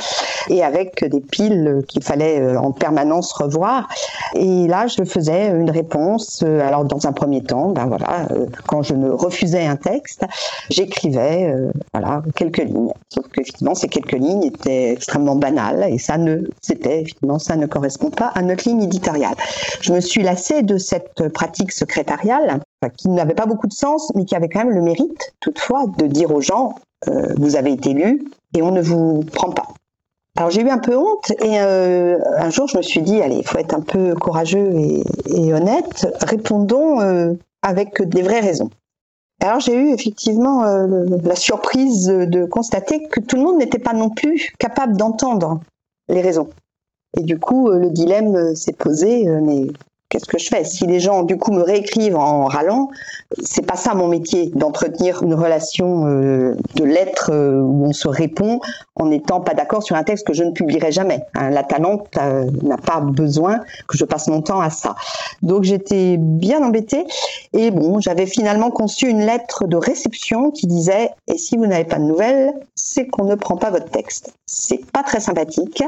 et 0.50 0.64
avec 0.64 1.04
des 1.04 1.22
piles 1.22 1.84
qu'il 1.88 2.04
fallait 2.04 2.40
euh, 2.40 2.60
en 2.60 2.72
permanence 2.72 3.32
revoir. 3.34 3.88
Et 4.36 4.68
là, 4.68 4.88
je 4.88 5.04
faisais 5.04 5.48
une 5.48 5.72
réponse. 5.72 6.44
euh, 6.44 6.60
alors 6.60 6.84
dans 6.84 7.08
un 7.08 7.14
premier 7.14 7.42
temps, 7.42 7.70
ben 7.70 7.86
voilà, 7.86 8.28
euh, 8.32 8.48
quand 8.68 8.84
je 8.84 8.94
me 8.94 9.14
refusais 9.14 9.66
un 9.66 9.78
texte, 9.78 10.26
j'écrivais 10.70 11.56
voilà 11.94 12.22
quelques 12.36 12.58
lignes. 12.58 12.92
Sauf 13.10 13.26
qu'effectivement, 13.30 13.76
ces 13.76 13.88
quelques 13.88 14.12
lignes 14.12 14.44
étaient 14.44 14.92
extrêmement 14.92 15.36
banales 15.36 15.86
et 15.90 15.98
ça 15.98 16.18
ne, 16.18 16.42
c'était 16.62 17.02
effectivement, 17.02 17.40
ça 17.40 17.56
ne 17.56 17.66
correspond 17.66 18.10
pas 18.10 18.28
à 18.36 18.42
notre 18.42 18.68
ligne 18.68 18.84
éditoriale. 18.84 19.36
Je 19.82 19.94
me 19.94 20.02
suis 20.02 20.24
lassée 20.24 20.64
de 20.64 20.78
cette 20.78 21.30
pratique 21.30 21.72
secrétariale 21.72 22.60
qui 22.90 23.10
n'avait 23.10 23.34
pas 23.34 23.46
beaucoup 23.46 23.68
de 23.68 23.74
sens, 23.74 24.12
mais 24.16 24.26
qui 24.26 24.36
avait 24.36 24.50
quand 24.50 24.60
même 24.60 24.74
le 24.74 24.82
mérite, 24.82 25.34
toutefois, 25.40 25.86
de 25.98 26.08
dire 26.08 26.34
aux 26.34 26.42
gens 26.42 26.76
euh, 27.10 27.34
vous 27.38 27.56
avez 27.56 27.72
été 27.72 27.94
lu 27.94 28.26
et 28.56 28.62
on 28.62 28.72
ne 28.72 28.82
vous 28.82 29.24
prend 29.34 29.52
pas. 29.52 29.68
Alors 30.38 30.50
j'ai 30.50 30.62
eu 30.62 30.70
un 30.70 30.80
peu 30.80 30.98
honte 30.98 31.32
et 31.42 31.62
euh, 31.62 32.18
un 32.38 32.50
jour 32.50 32.68
je 32.68 32.78
me 32.78 32.82
suis 32.82 33.02
dit 33.02 33.22
allez 33.22 33.38
il 33.38 33.48
faut 33.48 33.60
être 33.60 33.74
un 33.74 33.82
peu 33.82 34.16
courageux 34.16 34.72
et, 35.28 35.54
honnête, 35.54 36.08
répondons 36.22 37.02
euh, 37.02 37.34
avec 37.62 38.02
des 38.02 38.22
vraies 38.22 38.40
raisons. 38.40 38.70
Alors 39.42 39.60
j'ai 39.60 39.76
eu 39.76 39.92
effectivement 39.92 40.64
la 40.64 41.36
surprise 41.36 42.08
de, 42.08 42.46
constater 42.46 43.04
que 43.10 43.20
tout 43.20 43.36
le 43.36 43.42
monde 43.42 43.58
n'était 43.58 43.80
pas 43.80 43.94
non 43.94 44.10
plus 44.10 44.54
capable 44.58 44.96
d'entendre 44.96 45.60
les 46.08 46.22
raisons. 46.22 46.50
Et 47.18 47.24
du 47.24 47.38
coup 47.38 47.70
le 47.70 47.90
dilemme 47.90 48.56
s'est 48.56 48.74
posé 48.74 49.26
mais 49.26 49.68
qu'est-ce 50.14 50.28
que 50.28 50.38
je 50.38 50.48
fais 50.48 50.64
Si 50.64 50.86
les 50.86 51.00
gens 51.00 51.24
du 51.24 51.38
coup 51.38 51.52
me 51.52 51.64
réécrivent 51.64 52.16
en 52.16 52.46
râlant, 52.46 52.92
c'est 53.42 53.66
pas 53.66 53.76
ça 53.76 53.96
mon 53.96 54.08
métier 54.08 54.52
d'entretenir 54.54 55.24
une 55.24 55.34
relation 55.34 56.06
euh, 56.06 56.56
de 56.76 56.84
lettres 56.84 57.32
euh, 57.34 57.62
où 57.62 57.86
on 57.86 57.94
se 57.94 58.08
répond 58.08 58.60
en 58.96 59.08
n'étant 59.08 59.42
pas 59.42 59.56
d'accord 59.56 59.82
sur 59.82 59.96
un 59.96 60.04
texte 60.04 60.28
que 60.28 60.34
je 60.34 60.44
ne 60.44 60.52
publierai 60.52 60.92
jamais. 60.92 61.22
Hein, 61.34 61.50
la 61.50 61.64
talente 61.64 62.06
euh, 62.18 62.46
n'a 62.62 62.78
pas 62.78 63.00
besoin 63.00 63.62
que 63.88 63.98
je 63.98 64.06
passe 64.06 64.28
mon 64.28 64.44
temps 64.44 64.62
à 64.62 64.70
ça. 64.70 64.94
Donc 65.42 65.64
j'étais 65.64 66.18
bien 66.20 66.64
embêtée 66.64 67.08
et 67.54 67.72
bon, 67.72 68.00
j'avais 68.00 68.28
finalement 68.28 68.70
conçu 68.70 69.08
une 69.10 69.26
lettre 69.26 69.66
de 69.66 69.78
réception 69.78 70.52
qui 70.52 70.68
disait 70.68 71.10
et 71.28 71.40
si 71.40 71.58
vous 71.58 71.66
n'avez 71.66 71.86
pas 71.86 71.98
de 71.98 72.04
nouvelles, 72.04 72.54
c'est 72.76 73.08
qu'on 73.08 73.26
ne 73.26 73.34
prend 73.36 73.58
pas 73.58 73.72
votre 73.72 73.90
texte. 73.90 74.32
C'est 74.46 74.86
pas 74.92 75.02
très 75.02 75.20
sympathique, 75.20 75.84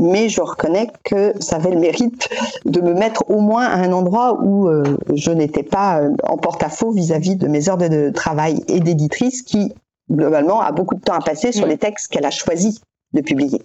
mais 0.00 0.28
je 0.28 0.40
reconnais 0.40 0.88
que 1.04 1.34
ça 1.40 1.56
avait 1.56 1.70
le 1.70 1.78
mérite 1.78 2.28
de 2.64 2.80
me 2.80 2.94
mettre 2.94 3.24
au 3.28 3.40
moins 3.40 3.66
à 3.66 3.76
un 3.76 3.92
endroit 3.92 4.40
où 4.42 4.68
euh, 4.68 4.96
je 5.14 5.30
n'étais 5.30 5.62
pas 5.62 6.00
euh, 6.00 6.10
en 6.24 6.36
porte-à-faux 6.36 6.90
vis-à-vis 6.90 7.36
de 7.36 7.46
mes 7.46 7.68
heures 7.68 7.76
de 7.76 8.10
travail 8.10 8.64
et 8.68 8.80
d'éditrice 8.80 9.42
qui, 9.42 9.74
globalement, 10.10 10.60
a 10.60 10.72
beaucoup 10.72 10.94
de 10.94 11.00
temps 11.00 11.14
à 11.14 11.20
passer 11.20 11.52
sur 11.52 11.66
les 11.66 11.78
textes 11.78 12.08
qu'elle 12.08 12.24
a 12.24 12.30
choisi 12.30 12.80
de 13.12 13.20
publier. 13.20 13.62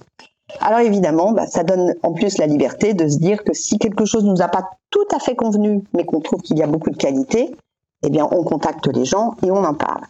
Alors 0.59 0.79
évidemment, 0.79 1.31
bah, 1.31 1.47
ça 1.47 1.63
donne 1.63 1.95
en 2.03 2.13
plus 2.13 2.37
la 2.37 2.45
liberté 2.45 2.93
de 2.93 3.07
se 3.07 3.17
dire 3.17 3.43
que 3.43 3.53
si 3.53 3.79
quelque 3.79 4.05
chose 4.05 4.23
ne 4.25 4.31
nous 4.31 4.41
a 4.41 4.47
pas 4.47 4.69
tout 4.91 5.07
à 5.15 5.19
fait 5.19 5.35
convenu, 5.35 5.83
mais 5.93 6.05
qu'on 6.05 6.19
trouve 6.19 6.41
qu'il 6.41 6.57
y 6.57 6.63
a 6.63 6.67
beaucoup 6.67 6.91
de 6.91 6.97
qualité, 6.97 7.55
eh 8.03 8.09
bien 8.09 8.27
on 8.31 8.43
contacte 8.43 8.87
les 8.87 9.05
gens 9.05 9.35
et 9.43 9.51
on 9.51 9.63
en 9.63 9.73
parle. 9.73 10.03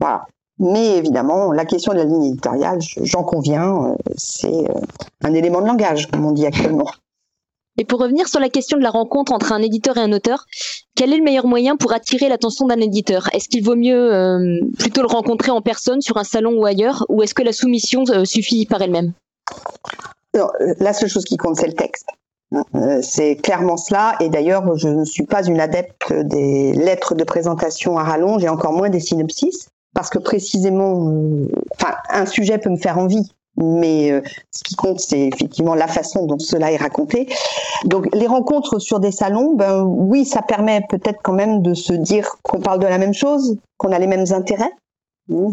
Voilà. 0.00 0.26
Mais 0.58 0.96
évidemment, 0.96 1.52
la 1.52 1.64
question 1.64 1.92
de 1.92 1.98
la 1.98 2.04
ligne 2.04 2.24
éditoriale, 2.24 2.78
j'en 3.02 3.22
conviens, 3.22 3.84
euh, 3.84 3.94
c'est 4.16 4.64
un 5.22 5.34
élément 5.34 5.60
de 5.60 5.66
langage, 5.66 6.06
comme 6.10 6.24
on 6.24 6.32
dit 6.32 6.46
actuellement. 6.46 6.90
Et 7.78 7.84
pour 7.84 8.00
revenir 8.00 8.26
sur 8.26 8.40
la 8.40 8.48
question 8.48 8.78
de 8.78 8.82
la 8.82 8.90
rencontre 8.90 9.32
entre 9.32 9.52
un 9.52 9.60
éditeur 9.60 9.98
et 9.98 10.00
un 10.00 10.12
auteur, 10.12 10.46
quel 10.94 11.12
est 11.12 11.18
le 11.18 11.24
meilleur 11.24 11.46
moyen 11.46 11.76
pour 11.76 11.92
attirer 11.92 12.28
l'attention 12.28 12.66
d'un 12.66 12.80
éditeur? 12.80 13.28
Est-ce 13.34 13.48
qu'il 13.48 13.62
vaut 13.62 13.76
mieux 13.76 14.14
euh, 14.14 14.60
plutôt 14.78 15.02
le 15.02 15.08
rencontrer 15.08 15.50
en 15.50 15.60
personne, 15.60 16.00
sur 16.00 16.16
un 16.16 16.24
salon 16.24 16.58
ou 16.58 16.64
ailleurs, 16.64 17.04
ou 17.10 17.22
est-ce 17.22 17.34
que 17.34 17.42
la 17.42 17.52
soumission 17.52 18.04
euh, 18.08 18.24
suffit 18.24 18.64
par 18.64 18.80
elle-même? 18.80 19.12
La 20.80 20.92
seule 20.92 21.08
chose 21.08 21.24
qui 21.24 21.36
compte, 21.36 21.56
c'est 21.56 21.66
le 21.66 21.74
texte. 21.74 22.06
Euh, 22.74 23.00
c'est 23.02 23.36
clairement 23.36 23.76
cela, 23.76 24.16
et 24.20 24.28
d'ailleurs, 24.28 24.76
je 24.76 24.88
ne 24.88 25.04
suis 25.04 25.24
pas 25.24 25.44
une 25.44 25.60
adepte 25.60 26.12
des 26.12 26.72
lettres 26.72 27.14
de 27.14 27.24
présentation 27.24 27.98
à 27.98 28.04
rallonge 28.04 28.44
et 28.44 28.48
encore 28.48 28.72
moins 28.72 28.88
des 28.88 29.00
synopsis, 29.00 29.68
parce 29.96 30.10
que 30.10 30.18
précisément, 30.18 31.10
enfin, 31.74 31.94
un 32.10 32.26
sujet 32.26 32.58
peut 32.58 32.68
me 32.68 32.76
faire 32.76 32.98
envie, 32.98 33.32
mais 33.56 34.12
euh, 34.12 34.20
ce 34.50 34.62
qui 34.62 34.74
compte, 34.76 35.00
c'est 35.00 35.28
effectivement 35.28 35.74
la 35.74 35.88
façon 35.88 36.26
dont 36.26 36.38
cela 36.38 36.70
est 36.70 36.76
raconté. 36.76 37.32
Donc 37.86 38.06
les 38.14 38.26
rencontres 38.26 38.78
sur 38.78 39.00
des 39.00 39.10
salons, 39.10 39.54
ben 39.54 39.84
oui, 39.84 40.26
ça 40.26 40.42
permet 40.42 40.82
peut-être 40.90 41.20
quand 41.22 41.32
même 41.32 41.62
de 41.62 41.72
se 41.72 41.94
dire 41.94 42.28
qu'on 42.42 42.60
parle 42.60 42.80
de 42.80 42.86
la 42.86 42.98
même 42.98 43.14
chose, 43.14 43.56
qu'on 43.78 43.90
a 43.90 43.98
les 43.98 44.06
mêmes 44.06 44.26
intérêts. 44.32 44.72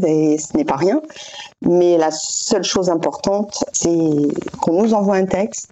Et 0.05 0.37
ce 0.37 0.57
n'est 0.57 0.65
pas 0.65 0.75
rien, 0.75 1.01
mais 1.61 1.97
la 1.97 2.11
seule 2.11 2.63
chose 2.63 2.89
importante, 2.89 3.63
c'est 3.71 3.97
qu'on 4.61 4.83
nous 4.83 4.93
envoie 4.93 5.15
un 5.15 5.25
texte 5.25 5.69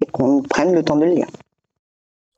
et 0.00 0.06
qu'on 0.06 0.42
prenne 0.42 0.72
le 0.72 0.84
temps 0.84 0.96
de 0.96 1.04
le 1.06 1.10
lire. 1.10 1.26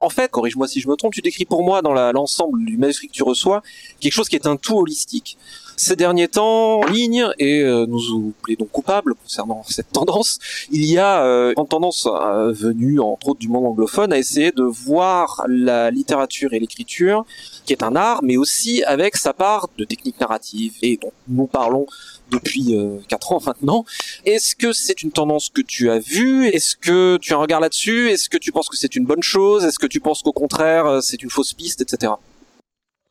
En 0.04 0.10
fait, 0.10 0.30
corrige-moi 0.30 0.68
si 0.68 0.80
je 0.80 0.88
me 0.88 0.96
trompe, 0.96 1.14
tu 1.14 1.22
décris 1.22 1.46
pour 1.46 1.62
moi 1.62 1.80
dans 1.80 1.94
l'ensemble 2.12 2.62
du 2.66 2.76
manuscrit 2.76 3.08
que 3.08 3.12
tu 3.12 3.22
reçois 3.22 3.62
quelque 4.00 4.12
chose 4.12 4.28
qui 4.28 4.36
est 4.36 4.46
un 4.46 4.56
tout 4.56 4.76
holistique 4.76 5.38
ces 5.76 5.97
derniers 5.97 6.28
temps, 6.28 6.81
en 6.81 6.87
ligne, 6.87 7.26
et 7.38 7.61
euh, 7.61 7.87
nous 7.87 8.33
plaidons 8.43 8.66
coupables 8.66 9.14
concernant 9.14 9.62
cette 9.69 9.90
tendance, 9.93 10.38
il 10.71 10.85
y 10.85 10.99
a 10.99 11.25
euh, 11.25 11.52
une 11.57 11.66
tendance 11.66 12.07
euh, 12.07 12.52
venue, 12.52 13.00
entre 13.00 13.31
autres, 13.31 13.40
du 13.40 13.49
monde 13.49 13.66
anglophone, 13.66 14.12
à 14.12 14.19
essayer 14.19 14.52
de 14.52 14.62
voir 14.62 15.45
la 15.49 15.90
littérature 15.90 16.52
et 16.52 16.61
l'écriture, 16.61 17.25
qui 17.64 17.73
est 17.73 17.83
un 17.83 17.97
art, 17.97 18.21
mais 18.23 18.37
aussi 18.37 18.83
avec 18.85 19.16
sa 19.16 19.33
part 19.33 19.69
de 19.78 19.85
technique 19.85 20.21
narrative, 20.21 20.75
et 20.83 20.99
dont 21.00 21.12
nous 21.28 21.47
parlons 21.47 21.87
depuis 22.31 22.76
4 23.09 23.33
ans 23.33 23.43
maintenant. 23.45 23.85
Est-ce 24.25 24.57
que 24.57 24.73
c'est 24.73 25.02
une 25.02 25.12
tendance 25.12 25.50
que 25.50 25.61
tu 25.61 25.90
as 25.90 25.99
vue? 25.99 26.49
Est-ce 26.49 26.75
que 26.76 27.16
tu 27.19 27.33
as 27.33 27.37
un 27.37 27.40
regard 27.40 27.61
là-dessus? 27.61 28.11
Est-ce 28.11 28.28
que 28.28 28.38
tu 28.38 28.50
penses 28.50 28.69
que 28.69 28.76
c'est 28.76 28.97
une 28.97 29.04
bonne 29.04 29.23
chose? 29.23 29.64
Est-ce 29.64 29.78
que 29.78 29.87
tu 29.87 30.00
penses 30.00 30.23
qu'au 30.23 30.33
contraire, 30.33 31.00
c'est 31.02 31.23
une 31.23 31.31
fausse 31.31 31.52
piste, 31.52 31.81
etc. 31.81 32.12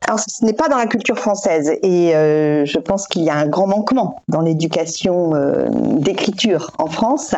Alors, 0.05 0.19
ce 0.19 0.43
n'est 0.43 0.53
pas 0.53 0.67
dans 0.67 0.77
la 0.77 0.85
culture 0.85 1.17
française 1.17 1.71
et 1.81 2.13
euh, 2.13 2.65
je 2.65 2.77
pense 2.77 3.07
qu'il 3.07 3.23
y 3.23 3.29
a 3.29 3.35
un 3.35 3.47
grand 3.47 3.67
manquement 3.67 4.21
dans 4.27 4.41
l'éducation 4.41 5.33
euh, 5.33 5.69
d'écriture 5.71 6.71
en 6.77 6.87
France. 6.87 7.35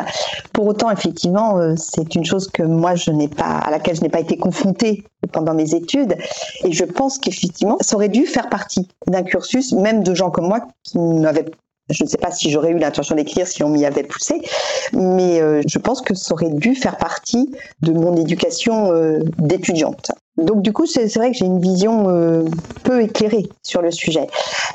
Pour 0.52 0.66
autant, 0.66 0.90
effectivement, 0.90 1.58
euh, 1.58 1.74
c'est 1.76 2.16
une 2.16 2.24
chose 2.24 2.48
que 2.48 2.64
moi 2.64 2.96
je 2.96 3.12
n'ai 3.12 3.28
pas, 3.28 3.58
à 3.58 3.70
laquelle 3.70 3.94
je 3.94 4.02
n'ai 4.02 4.08
pas 4.08 4.18
été 4.18 4.36
confrontée 4.36 5.04
pendant 5.32 5.54
mes 5.54 5.74
études 5.74 6.16
et 6.64 6.72
je 6.72 6.84
pense 6.84 7.18
qu'effectivement, 7.18 7.76
ça 7.80 7.94
aurait 7.94 8.08
dû 8.08 8.26
faire 8.26 8.48
partie 8.48 8.88
d'un 9.06 9.22
cursus, 9.22 9.72
même 9.72 10.02
de 10.02 10.14
gens 10.14 10.30
comme 10.30 10.48
moi 10.48 10.60
qui 10.82 10.98
n'avaient 10.98 11.46
je 11.88 12.02
ne 12.02 12.08
sais 12.08 12.18
pas 12.18 12.32
si 12.32 12.50
j'aurais 12.50 12.72
eu 12.72 12.78
l'intention 12.78 13.14
d'écrire 13.14 13.46
si 13.46 13.62
on 13.62 13.68
m'y 13.68 13.84
avait 13.84 14.02
poussé, 14.02 14.42
mais 14.92 15.38
je 15.68 15.78
pense 15.78 16.02
que 16.02 16.14
ça 16.14 16.34
aurait 16.34 16.50
dû 16.50 16.74
faire 16.74 16.96
partie 16.96 17.54
de 17.80 17.92
mon 17.92 18.16
éducation 18.16 18.90
d'étudiante. 19.38 20.10
Donc 20.36 20.60
du 20.60 20.72
coup, 20.72 20.84
c'est 20.86 21.06
vrai 21.14 21.30
que 21.30 21.36
j'ai 21.36 21.46
une 21.46 21.60
vision 21.60 22.10
euh, 22.10 22.44
peu 22.82 23.02
éclairée 23.02 23.48
sur 23.62 23.80
le 23.80 23.90
sujet. 23.90 24.26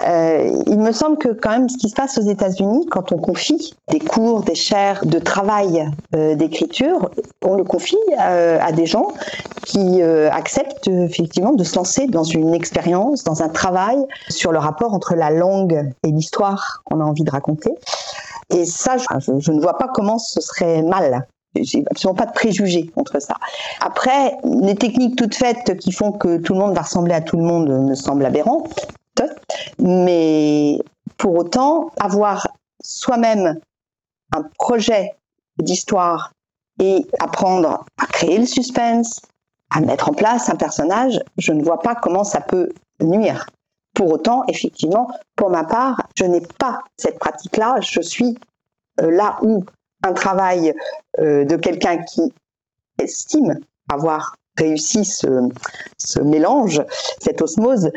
Euh, 0.07 0.63
il 0.65 0.79
me 0.79 0.91
semble 0.91 1.17
que 1.17 1.29
quand 1.29 1.51
même 1.51 1.69
ce 1.69 1.77
qui 1.77 1.89
se 1.89 1.95
passe 1.95 2.17
aux 2.17 2.27
États-Unis, 2.27 2.87
quand 2.89 3.11
on 3.11 3.17
confie 3.17 3.73
des 3.89 3.99
cours, 3.99 4.41
des 4.41 4.55
chaires 4.55 5.05
de 5.05 5.19
travail 5.19 5.87
euh, 6.15 6.33
d'écriture, 6.35 7.11
on 7.45 7.55
le 7.55 7.63
confie 7.63 7.97
à 8.17 8.71
des 8.71 8.85
gens 8.85 9.07
qui 9.65 10.01
acceptent 10.01 10.87
effectivement 10.87 11.53
de 11.53 11.63
se 11.63 11.75
lancer 11.75 12.07
dans 12.07 12.23
une 12.23 12.53
expérience, 12.53 13.23
dans 13.23 13.43
un 13.43 13.49
travail 13.49 13.97
sur 14.29 14.51
le 14.51 14.57
rapport 14.57 14.93
entre 14.93 15.15
la 15.15 15.29
langue 15.29 15.91
et 16.03 16.11
l'histoire 16.11 16.81
qu'on 16.85 16.99
a 16.99 17.03
envie 17.03 17.23
de 17.23 17.31
raconter. 17.31 17.71
Et 18.49 18.65
ça, 18.65 18.97
je, 18.97 19.05
je, 19.39 19.51
ne 19.51 19.61
vois 19.61 19.77
pas 19.77 19.87
comment 19.93 20.19
ce 20.19 20.41
serait 20.41 20.81
mal 20.81 21.25
j'ai 21.55 21.84
absolument 21.89 22.15
pas 22.15 22.25
de 22.25 22.34
préjugés 22.34 22.88
contre 22.88 23.22
ça. 23.22 23.36
Après, 23.81 24.38
les 24.43 24.75
techniques 24.75 25.17
toutes 25.17 25.36
faites 25.36 25.77
qui 25.77 25.91
font 25.91 26.12
que 26.12 26.38
tout 26.38 26.53
le 26.53 26.60
monde 26.60 26.74
va 26.74 26.81
ressembler 26.81 27.13
à 27.13 27.22
tout 27.22 27.38
le 27.38 27.43
monde 27.43 27.70
me 27.70 27.96
semblent 27.96 28.25
aberrantes. 28.25 28.74
Mais 29.79 30.79
pour 31.17 31.38
autant, 31.38 31.91
avoir 32.00 32.48
soi-même 32.84 33.60
un 34.34 34.43
projet 34.58 35.12
d'histoire 35.60 36.31
et 36.79 37.05
apprendre 37.20 37.86
à 38.01 38.05
créer 38.08 38.39
le 38.39 38.46
suspense, 38.46 39.22
à 39.70 39.81
mettre 39.81 40.10
en 40.10 40.13
place 40.13 40.50
un 40.50 40.55
personnage, 40.55 41.20
je 41.38 41.53
ne 41.53 41.63
vois 41.63 41.79
pas 41.79 41.96
comment 41.96 42.24
ça 42.24 42.41
peut 42.41 42.70
nuire. 43.01 43.46
Pour 43.93 44.12
autant, 44.12 44.43
effectivement, 44.48 45.10
pour 45.36 45.50
ma 45.50 45.63
part, 45.63 46.08
je 46.15 46.24
n'ai 46.24 46.41
pas 46.41 46.79
cette 46.98 47.20
pratique-là. 47.20 47.75
Je 47.81 48.01
suis 48.01 48.38
euh, 49.01 49.12
là 49.12 49.38
où 49.41 49.65
un 50.03 50.13
travail 50.13 50.74
euh, 51.20 51.46
de 51.46 51.55
quelqu'un 51.55 51.98
qui 52.03 52.34
estime 53.00 53.60
avoir 53.91 54.36
réussi 54.58 55.05
ce, 55.05 56.20
mélange, 56.22 56.84
cette 57.20 57.41
osmose, 57.41 57.89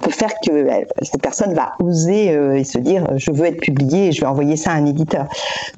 peut 0.00 0.10
faire 0.10 0.32
que 0.44 0.50
euh, 0.50 0.84
cette 1.02 1.22
personne 1.22 1.54
va 1.54 1.72
oser 1.78 2.34
euh, 2.34 2.56
et 2.56 2.64
se 2.64 2.78
dire 2.78 3.06
je 3.16 3.30
veux 3.30 3.46
être 3.46 3.60
publié 3.60 4.08
et 4.08 4.12
je 4.12 4.20
vais 4.20 4.26
envoyer 4.26 4.56
ça 4.56 4.72
à 4.72 4.74
un 4.74 4.86
éditeur. 4.86 5.26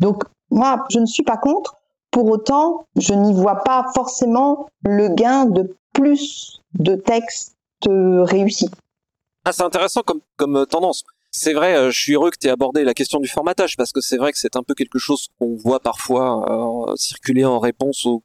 Donc 0.00 0.24
moi, 0.50 0.84
je 0.90 0.98
ne 0.98 1.06
suis 1.06 1.22
pas 1.22 1.36
contre. 1.36 1.76
Pour 2.10 2.26
autant, 2.26 2.86
je 2.96 3.14
n'y 3.14 3.32
vois 3.32 3.62
pas 3.62 3.86
forcément 3.94 4.66
le 4.84 5.08
gain 5.08 5.46
de 5.46 5.74
plus 5.94 6.60
de 6.74 6.94
textes 6.94 7.56
réussis. 7.86 8.70
Ah, 9.44 9.52
c'est 9.52 9.62
intéressant 9.62 10.02
comme 10.36 10.66
tendance. 10.66 11.04
C'est 11.34 11.54
vrai, 11.54 11.74
euh, 11.74 11.90
je 11.90 11.98
suis 11.98 12.12
heureux 12.12 12.30
que 12.30 12.36
tu 12.38 12.46
aies 12.46 12.50
abordé 12.50 12.84
la 12.84 12.92
question 12.92 13.18
du 13.18 13.26
formatage 13.26 13.78
parce 13.78 13.90
que 13.90 14.02
c'est 14.02 14.18
vrai 14.18 14.32
que 14.32 14.38
c'est 14.38 14.54
un 14.54 14.62
peu 14.62 14.74
quelque 14.74 14.98
chose 14.98 15.28
qu'on 15.38 15.56
voit 15.56 15.80
parfois 15.80 16.90
euh, 16.90 16.94
circuler 16.96 17.46
en 17.46 17.58
réponse 17.58 18.04
au, 18.04 18.22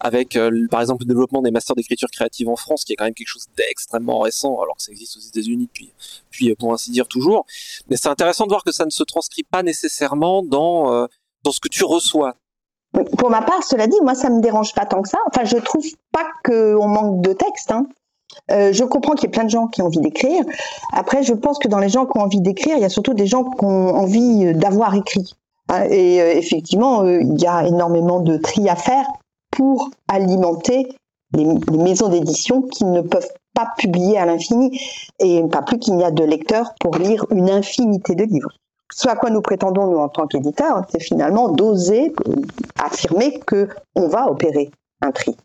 avec 0.00 0.34
euh, 0.34 0.66
par 0.68 0.80
exemple 0.80 1.04
le 1.04 1.06
développement 1.06 1.40
des 1.40 1.52
masters 1.52 1.76
d'écriture 1.76 2.10
créative 2.10 2.48
en 2.48 2.56
France 2.56 2.82
qui 2.82 2.92
est 2.92 2.96
quand 2.96 3.04
même 3.04 3.14
quelque 3.14 3.28
chose 3.28 3.46
d'extrêmement 3.56 4.18
récent 4.18 4.60
alors 4.60 4.76
que 4.76 4.82
ça 4.82 4.90
existe 4.90 5.16
aux 5.16 5.20
États-Unis 5.20 5.68
depuis 5.68 5.92
puis 6.30 6.52
pour 6.56 6.72
ainsi 6.72 6.90
dire 6.90 7.06
toujours 7.06 7.46
mais 7.88 7.96
c'est 7.96 8.08
intéressant 8.08 8.44
de 8.44 8.50
voir 8.50 8.64
que 8.64 8.72
ça 8.72 8.84
ne 8.84 8.90
se 8.90 9.04
transcrit 9.04 9.44
pas 9.44 9.62
nécessairement 9.62 10.42
dans 10.42 11.06
dans 11.44 11.52
ce 11.52 11.60
que 11.60 11.68
tu 11.68 11.84
reçois 11.84 12.34
pour 13.18 13.30
ma 13.30 13.42
part, 13.42 13.62
cela 13.62 13.86
dit, 13.86 13.98
moi, 14.02 14.14
ça 14.14 14.30
me 14.30 14.40
dérange 14.40 14.74
pas 14.74 14.86
tant 14.86 15.02
que 15.02 15.08
ça. 15.08 15.18
Enfin, 15.26 15.44
je 15.44 15.58
trouve 15.58 15.84
pas 16.10 16.26
qu'on 16.42 16.88
manque 16.88 17.20
de 17.20 17.34
texte. 17.34 17.70
Hein. 17.70 17.86
Euh, 18.50 18.72
je 18.72 18.84
comprends 18.84 19.14
qu'il 19.14 19.24
y 19.24 19.26
ait 19.26 19.30
plein 19.30 19.44
de 19.44 19.50
gens 19.50 19.66
qui 19.66 19.82
ont 19.82 19.86
envie 19.86 20.00
d'écrire. 20.00 20.44
Après, 20.92 21.22
je 21.22 21.34
pense 21.34 21.58
que 21.58 21.68
dans 21.68 21.78
les 21.78 21.88
gens 21.88 22.06
qui 22.06 22.18
ont 22.18 22.22
envie 22.22 22.40
d'écrire, 22.40 22.76
il 22.76 22.82
y 22.82 22.84
a 22.84 22.88
surtout 22.88 23.14
des 23.14 23.26
gens 23.26 23.44
qui 23.44 23.64
ont 23.64 23.94
envie 23.94 24.46
euh, 24.46 24.54
d'avoir 24.54 24.94
écrit. 24.94 25.34
Hein, 25.68 25.84
et 25.90 26.20
euh, 26.20 26.32
effectivement, 26.32 27.04
il 27.04 27.40
y 27.40 27.46
a 27.46 27.66
énormément 27.66 28.20
de 28.20 28.36
tri 28.36 28.68
à 28.68 28.76
faire 28.76 29.06
pour 29.50 29.90
alimenter 30.08 30.88
les, 31.34 31.46
maisons 31.76 32.08
d'édition 32.08 32.62
qui 32.62 32.84
ne 32.84 33.02
peuvent 33.02 33.30
pas 33.54 33.68
publier 33.76 34.18
à 34.18 34.24
l'infini 34.24 34.80
et 35.18 35.42
pas 35.50 35.62
plus 35.62 35.78
qu'il 35.78 35.96
n'y 35.96 36.04
a 36.04 36.10
de 36.10 36.24
lecteurs 36.24 36.74
pour 36.80 36.96
lire 36.96 37.26
une 37.30 37.50
infinité 37.50 38.14
de 38.14 38.24
livres. 38.24 38.50
Ce 38.94 39.08
à 39.08 39.16
quoi 39.16 39.28
nous 39.28 39.42
prétendons, 39.42 39.86
nous, 39.86 39.98
en 39.98 40.08
tant 40.08 40.26
qu'éditeurs, 40.26 40.82
c'est 40.90 41.02
finalement 41.02 41.50
d'oser 41.50 42.14
affirmer 42.78 43.38
que 43.40 43.68
on 43.94 44.08
va 44.08 44.30
opérer 44.30 44.70
un 45.02 45.10
tri 45.10 45.36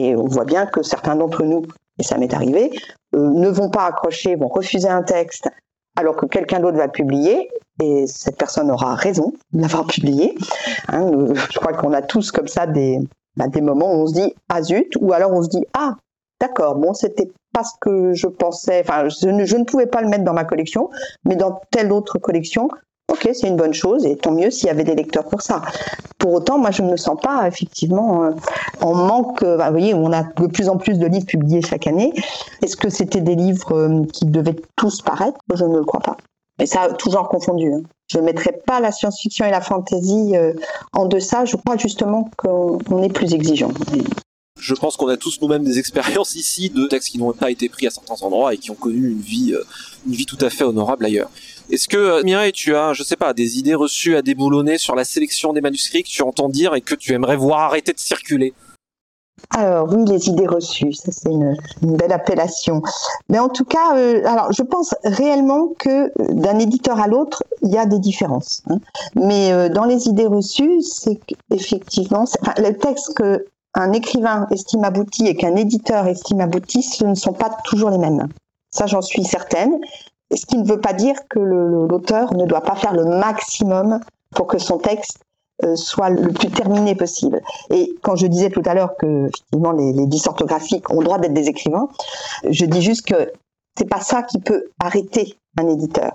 Et 0.00 0.16
on 0.16 0.26
voit 0.26 0.44
bien 0.44 0.66
que 0.66 0.82
certains 0.82 1.14
d'entre 1.14 1.44
nous, 1.44 1.62
et 1.98 2.02
ça 2.02 2.18
m'est 2.18 2.32
arrivé, 2.34 2.70
euh, 3.14 3.30
ne 3.30 3.48
vont 3.48 3.70
pas 3.70 3.86
accrocher, 3.86 4.36
vont 4.36 4.48
refuser 4.48 4.88
un 4.88 5.02
texte 5.02 5.48
alors 5.96 6.14
que 6.14 6.26
quelqu'un 6.26 6.60
d'autre 6.60 6.76
va 6.76 6.86
le 6.86 6.92
publier, 6.92 7.50
et 7.82 8.06
cette 8.06 8.38
personne 8.38 8.70
aura 8.70 8.94
raison 8.94 9.32
de 9.52 9.60
l'avoir 9.60 9.84
publié. 9.88 10.36
Hein, 10.88 11.10
euh, 11.12 11.34
je 11.34 11.58
crois 11.58 11.72
qu'on 11.72 11.92
a 11.92 12.02
tous 12.02 12.30
comme 12.30 12.46
ça 12.46 12.66
des, 12.66 13.00
bah, 13.36 13.48
des 13.48 13.60
moments 13.60 13.92
où 13.92 14.02
on 14.02 14.06
se 14.06 14.14
dit 14.14 14.34
ah 14.48 14.62
zut, 14.62 14.94
ou 15.00 15.12
alors 15.12 15.32
on 15.32 15.42
se 15.42 15.48
dit 15.48 15.64
ah 15.74 15.96
d'accord, 16.40 16.76
bon 16.76 16.94
c'était 16.94 17.30
pas 17.52 17.64
ce 17.64 17.72
que 17.80 18.12
je 18.14 18.28
pensais, 18.28 18.80
enfin 18.80 19.08
je 19.08 19.28
ne, 19.28 19.44
je 19.44 19.56
ne 19.56 19.64
pouvais 19.64 19.86
pas 19.86 20.00
le 20.00 20.08
mettre 20.08 20.24
dans 20.24 20.34
ma 20.34 20.44
collection, 20.44 20.90
mais 21.24 21.34
dans 21.34 21.60
telle 21.70 21.92
autre 21.92 22.18
collection, 22.18 22.68
ok, 23.08 23.30
c'est 23.32 23.48
une 23.48 23.56
bonne 23.56 23.74
chose 23.74 24.06
et 24.06 24.16
tant 24.16 24.32
mieux 24.32 24.50
s'il 24.50 24.66
y 24.66 24.70
avait 24.70 24.84
des 24.84 24.94
lecteurs 24.94 25.24
pour 25.24 25.42
ça. 25.42 25.62
Pour 26.18 26.32
autant, 26.32 26.58
moi, 26.58 26.70
je 26.70 26.82
ne 26.82 26.90
me 26.90 26.96
sens 26.96 27.18
pas 27.20 27.46
effectivement 27.46 28.24
euh, 28.24 28.30
en 28.80 28.94
manque. 28.94 29.42
Euh, 29.42 29.56
bah, 29.56 29.70
vous 29.70 29.78
voyez, 29.78 29.94
on 29.94 30.12
a 30.12 30.22
de 30.22 30.46
plus 30.46 30.68
en 30.68 30.76
plus 30.76 30.98
de 30.98 31.06
livres 31.06 31.26
publiés 31.26 31.62
chaque 31.62 31.86
année. 31.86 32.12
Est-ce 32.62 32.76
que 32.76 32.90
c'était 32.90 33.20
des 33.20 33.34
livres 33.34 33.72
euh, 33.72 34.04
qui 34.12 34.26
devaient 34.26 34.56
tous 34.76 35.00
paraître? 35.02 35.38
Je 35.54 35.64
ne 35.64 35.78
le 35.78 35.84
crois 35.84 36.00
pas. 36.00 36.16
Mais 36.58 36.66
ça, 36.66 36.88
toujours 36.92 37.28
confondu. 37.28 37.72
Hein. 37.72 37.82
Je 38.08 38.18
ne 38.18 38.24
mettrais 38.24 38.60
pas 38.66 38.80
la 38.80 38.90
science-fiction 38.90 39.46
et 39.46 39.50
la 39.50 39.60
fantasy 39.60 40.34
en 40.92 41.06
deçà. 41.06 41.44
Je 41.44 41.56
crois 41.56 41.76
justement 41.76 42.28
qu'on 42.36 43.02
est 43.02 43.12
plus 43.12 43.32
exigeant. 43.32 43.70
Je 44.58 44.74
pense 44.74 44.96
qu'on 44.96 45.06
a 45.06 45.16
tous 45.16 45.40
nous-mêmes 45.40 45.62
des 45.62 45.78
expériences 45.78 46.34
ici 46.34 46.68
de 46.68 46.86
textes 46.86 47.10
qui 47.10 47.18
n'ont 47.18 47.32
pas 47.32 47.52
été 47.52 47.68
pris 47.68 47.86
à 47.86 47.90
certains 47.90 48.20
endroits 48.22 48.54
et 48.54 48.58
qui 48.58 48.72
ont 48.72 48.74
connu 48.74 49.08
une 49.08 49.20
vie, 49.20 49.54
une 50.04 50.14
vie 50.14 50.26
tout 50.26 50.38
à 50.40 50.50
fait 50.50 50.64
honorable 50.64 51.04
ailleurs. 51.04 51.30
Est-ce 51.70 51.88
que 51.88 51.96
euh, 51.96 52.22
Mireille, 52.22 52.52
tu 52.52 52.74
as, 52.74 52.94
je 52.94 53.02
sais 53.02 53.16
pas, 53.16 53.34
des 53.34 53.58
idées 53.58 53.74
reçues 53.74 54.16
à 54.16 54.22
déboulonner 54.22 54.78
sur 54.78 54.94
la 54.94 55.04
sélection 55.04 55.52
des 55.52 55.60
manuscrits 55.60 56.02
que 56.02 56.08
tu 56.08 56.22
entends 56.22 56.48
dire 56.48 56.74
et 56.74 56.80
que 56.80 56.94
tu 56.94 57.12
aimerais 57.12 57.36
voir 57.36 57.60
arrêter 57.60 57.92
de 57.92 57.98
circuler? 57.98 58.54
Alors 59.54 59.88
oui, 59.92 60.04
les 60.06 60.28
idées 60.28 60.46
reçues, 60.46 60.92
ça 60.92 61.12
c'est 61.12 61.30
une, 61.30 61.56
belle 61.82 62.12
appellation. 62.12 62.82
Mais 63.28 63.38
en 63.38 63.48
tout 63.48 63.64
cas, 63.64 63.96
euh, 63.96 64.24
alors 64.26 64.52
je 64.52 64.62
pense 64.62 64.94
réellement 65.04 65.68
que 65.78 66.10
d'un 66.32 66.58
éditeur 66.58 67.00
à 67.00 67.06
l'autre, 67.06 67.42
il 67.62 67.70
y 67.70 67.78
a 67.78 67.86
des 67.86 67.98
différences. 67.98 68.62
Hein. 68.68 68.78
Mais 69.14 69.52
euh, 69.52 69.68
dans 69.68 69.84
les 69.84 70.08
idées 70.08 70.26
reçues, 70.26 70.82
c'est 70.82 71.20
qu'effectivement, 71.50 72.24
enfin, 72.40 72.54
le 72.58 72.76
texte 72.76 73.14
que 73.14 73.46
un 73.74 73.92
écrivain 73.92 74.46
estime 74.50 74.84
abouti 74.84 75.26
et 75.26 75.36
qu'un 75.36 75.54
éditeur 75.54 76.06
estime 76.06 76.40
abouti, 76.40 76.82
ce 76.82 77.04
ne 77.04 77.14
sont 77.14 77.32
pas 77.32 77.50
toujours 77.64 77.90
les 77.90 77.98
mêmes. 77.98 78.26
Ça, 78.70 78.86
j'en 78.86 79.02
suis 79.02 79.24
certaine 79.24 79.78
ce 80.36 80.46
qui 80.46 80.58
ne 80.58 80.66
veut 80.66 80.80
pas 80.80 80.92
dire 80.92 81.16
que 81.28 81.38
l'auteur 81.38 82.34
ne 82.34 82.44
doit 82.44 82.60
pas 82.60 82.74
faire 82.74 82.92
le 82.92 83.04
maximum 83.04 84.00
pour 84.34 84.46
que 84.46 84.58
son 84.58 84.78
texte 84.78 85.20
euh, 85.64 85.74
soit 85.74 86.10
le 86.10 86.32
plus 86.32 86.50
terminé 86.50 86.94
possible. 86.94 87.42
Et 87.70 87.94
quand 88.02 88.14
je 88.14 88.26
disais 88.26 88.50
tout 88.50 88.62
à 88.64 88.74
l'heure 88.74 88.96
que 88.96 89.30
les, 89.52 89.92
les 89.92 90.06
dysorthographiques 90.06 90.90
ont 90.90 91.00
le 91.00 91.04
droit 91.04 91.18
d'être 91.18 91.32
des 91.32 91.48
écrivains, 91.48 91.88
je 92.48 92.64
dis 92.64 92.82
juste 92.82 93.06
que 93.06 93.32
c'est 93.76 93.88
pas 93.88 94.00
ça 94.00 94.22
qui 94.22 94.38
peut 94.38 94.64
arrêter 94.78 95.36
un 95.58 95.66
éditeur. 95.68 96.12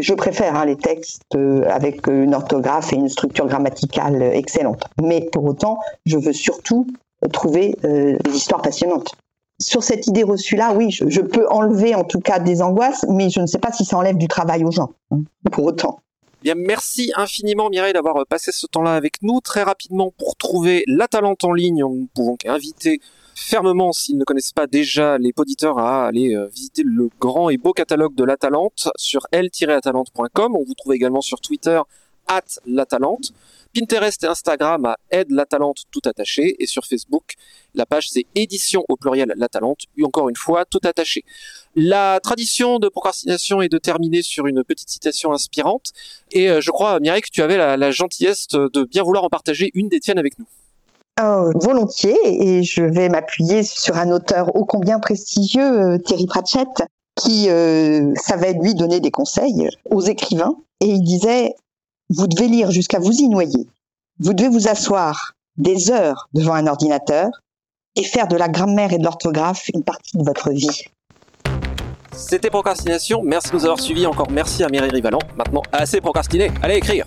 Je 0.00 0.14
préfère 0.14 0.56
hein, 0.56 0.64
les 0.64 0.76
textes 0.76 1.22
euh, 1.36 1.62
avec 1.68 2.06
une 2.06 2.34
orthographe 2.34 2.92
et 2.92 2.96
une 2.96 3.08
structure 3.08 3.46
grammaticale 3.46 4.22
excellente. 4.22 4.84
Mais 5.02 5.28
pour 5.32 5.44
autant, 5.44 5.78
je 6.06 6.18
veux 6.18 6.32
surtout 6.32 6.86
trouver 7.32 7.76
euh, 7.84 8.16
des 8.24 8.36
histoires 8.36 8.62
passionnantes 8.62 9.14
sur 9.60 9.82
cette 9.82 10.06
idée 10.06 10.22
reçue-là, 10.22 10.74
oui, 10.74 10.90
je, 10.90 11.20
peux 11.20 11.46
enlever 11.48 11.94
en 11.94 12.04
tout 12.04 12.20
cas 12.20 12.38
des 12.38 12.62
angoisses, 12.62 13.04
mais 13.08 13.30
je 13.30 13.40
ne 13.40 13.46
sais 13.46 13.58
pas 13.58 13.72
si 13.72 13.84
ça 13.84 13.96
enlève 13.96 14.16
du 14.16 14.28
travail 14.28 14.64
aux 14.64 14.70
gens, 14.70 14.90
hein, 15.10 15.22
pour 15.52 15.64
autant. 15.64 16.00
Bien, 16.42 16.54
merci 16.56 17.10
infiniment 17.16 17.70
Mireille 17.70 17.94
d'avoir 17.94 18.16
euh, 18.18 18.24
passé 18.28 18.52
ce 18.52 18.66
temps-là 18.66 18.94
avec 18.94 19.22
nous. 19.22 19.40
Très 19.40 19.62
rapidement, 19.62 20.12
pour 20.18 20.36
trouver 20.36 20.84
la 20.86 21.08
Talente 21.08 21.44
en 21.44 21.52
ligne, 21.52 21.80
nous 21.80 22.08
pouvons 22.14 22.36
inviter 22.44 23.00
fermement, 23.34 23.92
s'ils 23.92 24.18
ne 24.18 24.24
connaissent 24.24 24.52
pas 24.52 24.66
déjà 24.66 25.16
les 25.18 25.32
auditeurs, 25.36 25.78
à 25.78 26.06
aller 26.06 26.34
euh, 26.34 26.46
visiter 26.48 26.82
le 26.84 27.08
grand 27.20 27.48
et 27.48 27.56
beau 27.56 27.72
catalogue 27.72 28.14
de 28.14 28.24
la 28.24 28.36
Talente 28.36 28.88
sur 28.96 29.26
l-atalante.com. 29.32 30.56
On 30.56 30.64
vous 30.64 30.74
trouve 30.74 30.94
également 30.94 31.20
sur 31.20 31.40
Twitter, 31.40 31.80
at 32.26 32.42
la 32.66 32.86
Talente. 32.86 33.32
Pinterest 33.74 34.22
et 34.22 34.26
Instagram 34.26 34.86
à 34.86 34.96
Aide 35.10 35.30
la 35.30 35.44
Talente 35.44 35.84
tout 35.90 36.00
attaché 36.04 36.56
et 36.58 36.66
sur 36.66 36.84
Facebook, 36.84 37.34
la 37.74 37.86
page 37.86 38.08
c'est 38.08 38.26
édition 38.34 38.84
au 38.88 38.96
pluriel 38.96 39.32
la 39.36 39.48
Talente, 39.48 39.80
encore 40.02 40.28
une 40.28 40.36
fois 40.36 40.64
tout 40.64 40.80
attaché. 40.84 41.24
La 41.74 42.20
tradition 42.22 42.78
de 42.78 42.88
procrastination 42.88 43.60
est 43.62 43.68
de 43.68 43.78
terminer 43.78 44.22
sur 44.22 44.46
une 44.46 44.62
petite 44.62 44.88
citation 44.88 45.32
inspirante 45.32 45.92
et 46.30 46.48
euh, 46.48 46.60
je 46.60 46.70
crois 46.70 47.00
Mireille 47.00 47.22
que 47.22 47.30
tu 47.30 47.42
avais 47.42 47.56
la, 47.56 47.90
gentillesse 47.90 48.48
de 48.48 48.84
bien 48.84 49.02
vouloir 49.02 49.24
en 49.24 49.28
partager 49.28 49.70
une 49.74 49.88
des 49.88 50.00
tiennes 50.00 50.18
avec 50.18 50.38
nous. 50.38 50.46
Oh, 51.22 51.52
volontiers, 51.54 52.18
et 52.24 52.64
je 52.64 52.82
vais 52.82 53.08
m'appuyer 53.08 53.62
sur 53.62 53.96
un 53.96 54.10
auteur 54.10 54.56
ô 54.56 54.64
combien 54.64 54.98
prestigieux, 54.98 55.94
euh, 55.94 55.98
Thierry 55.98 56.26
Pratchett, 56.26 56.82
qui 57.14 57.48
euh, 57.48 58.12
savait 58.16 58.54
lui 58.54 58.74
donner 58.74 58.98
des 58.98 59.12
conseils 59.12 59.68
aux 59.88 60.00
écrivains, 60.00 60.56
et 60.80 60.86
il 60.86 61.04
disait 61.04 61.54
vous 62.16 62.26
devez 62.26 62.48
lire 62.48 62.70
jusqu'à 62.70 62.98
vous 62.98 63.12
y 63.12 63.28
noyer. 63.28 63.66
Vous 64.20 64.32
devez 64.32 64.48
vous 64.48 64.68
asseoir 64.68 65.32
des 65.56 65.90
heures 65.90 66.28
devant 66.32 66.54
un 66.54 66.66
ordinateur 66.66 67.28
et 67.96 68.04
faire 68.04 68.28
de 68.28 68.36
la 68.36 68.48
grammaire 68.48 68.92
et 68.92 68.98
de 68.98 69.04
l'orthographe 69.04 69.68
une 69.74 69.84
partie 69.84 70.16
de 70.16 70.24
votre 70.24 70.50
vie. 70.50 70.82
C'était 72.12 72.50
Procrastination, 72.50 73.22
merci 73.24 73.50
de 73.50 73.54
nous 73.54 73.64
avoir 73.64 73.80
suivis, 73.80 74.06
encore 74.06 74.30
merci 74.30 74.62
à 74.62 74.68
Mireille 74.68 74.90
Rivalan. 74.90 75.18
Maintenant, 75.36 75.62
assez 75.72 76.00
procrastiné, 76.00 76.50
allez 76.62 76.76
écrire 76.76 77.06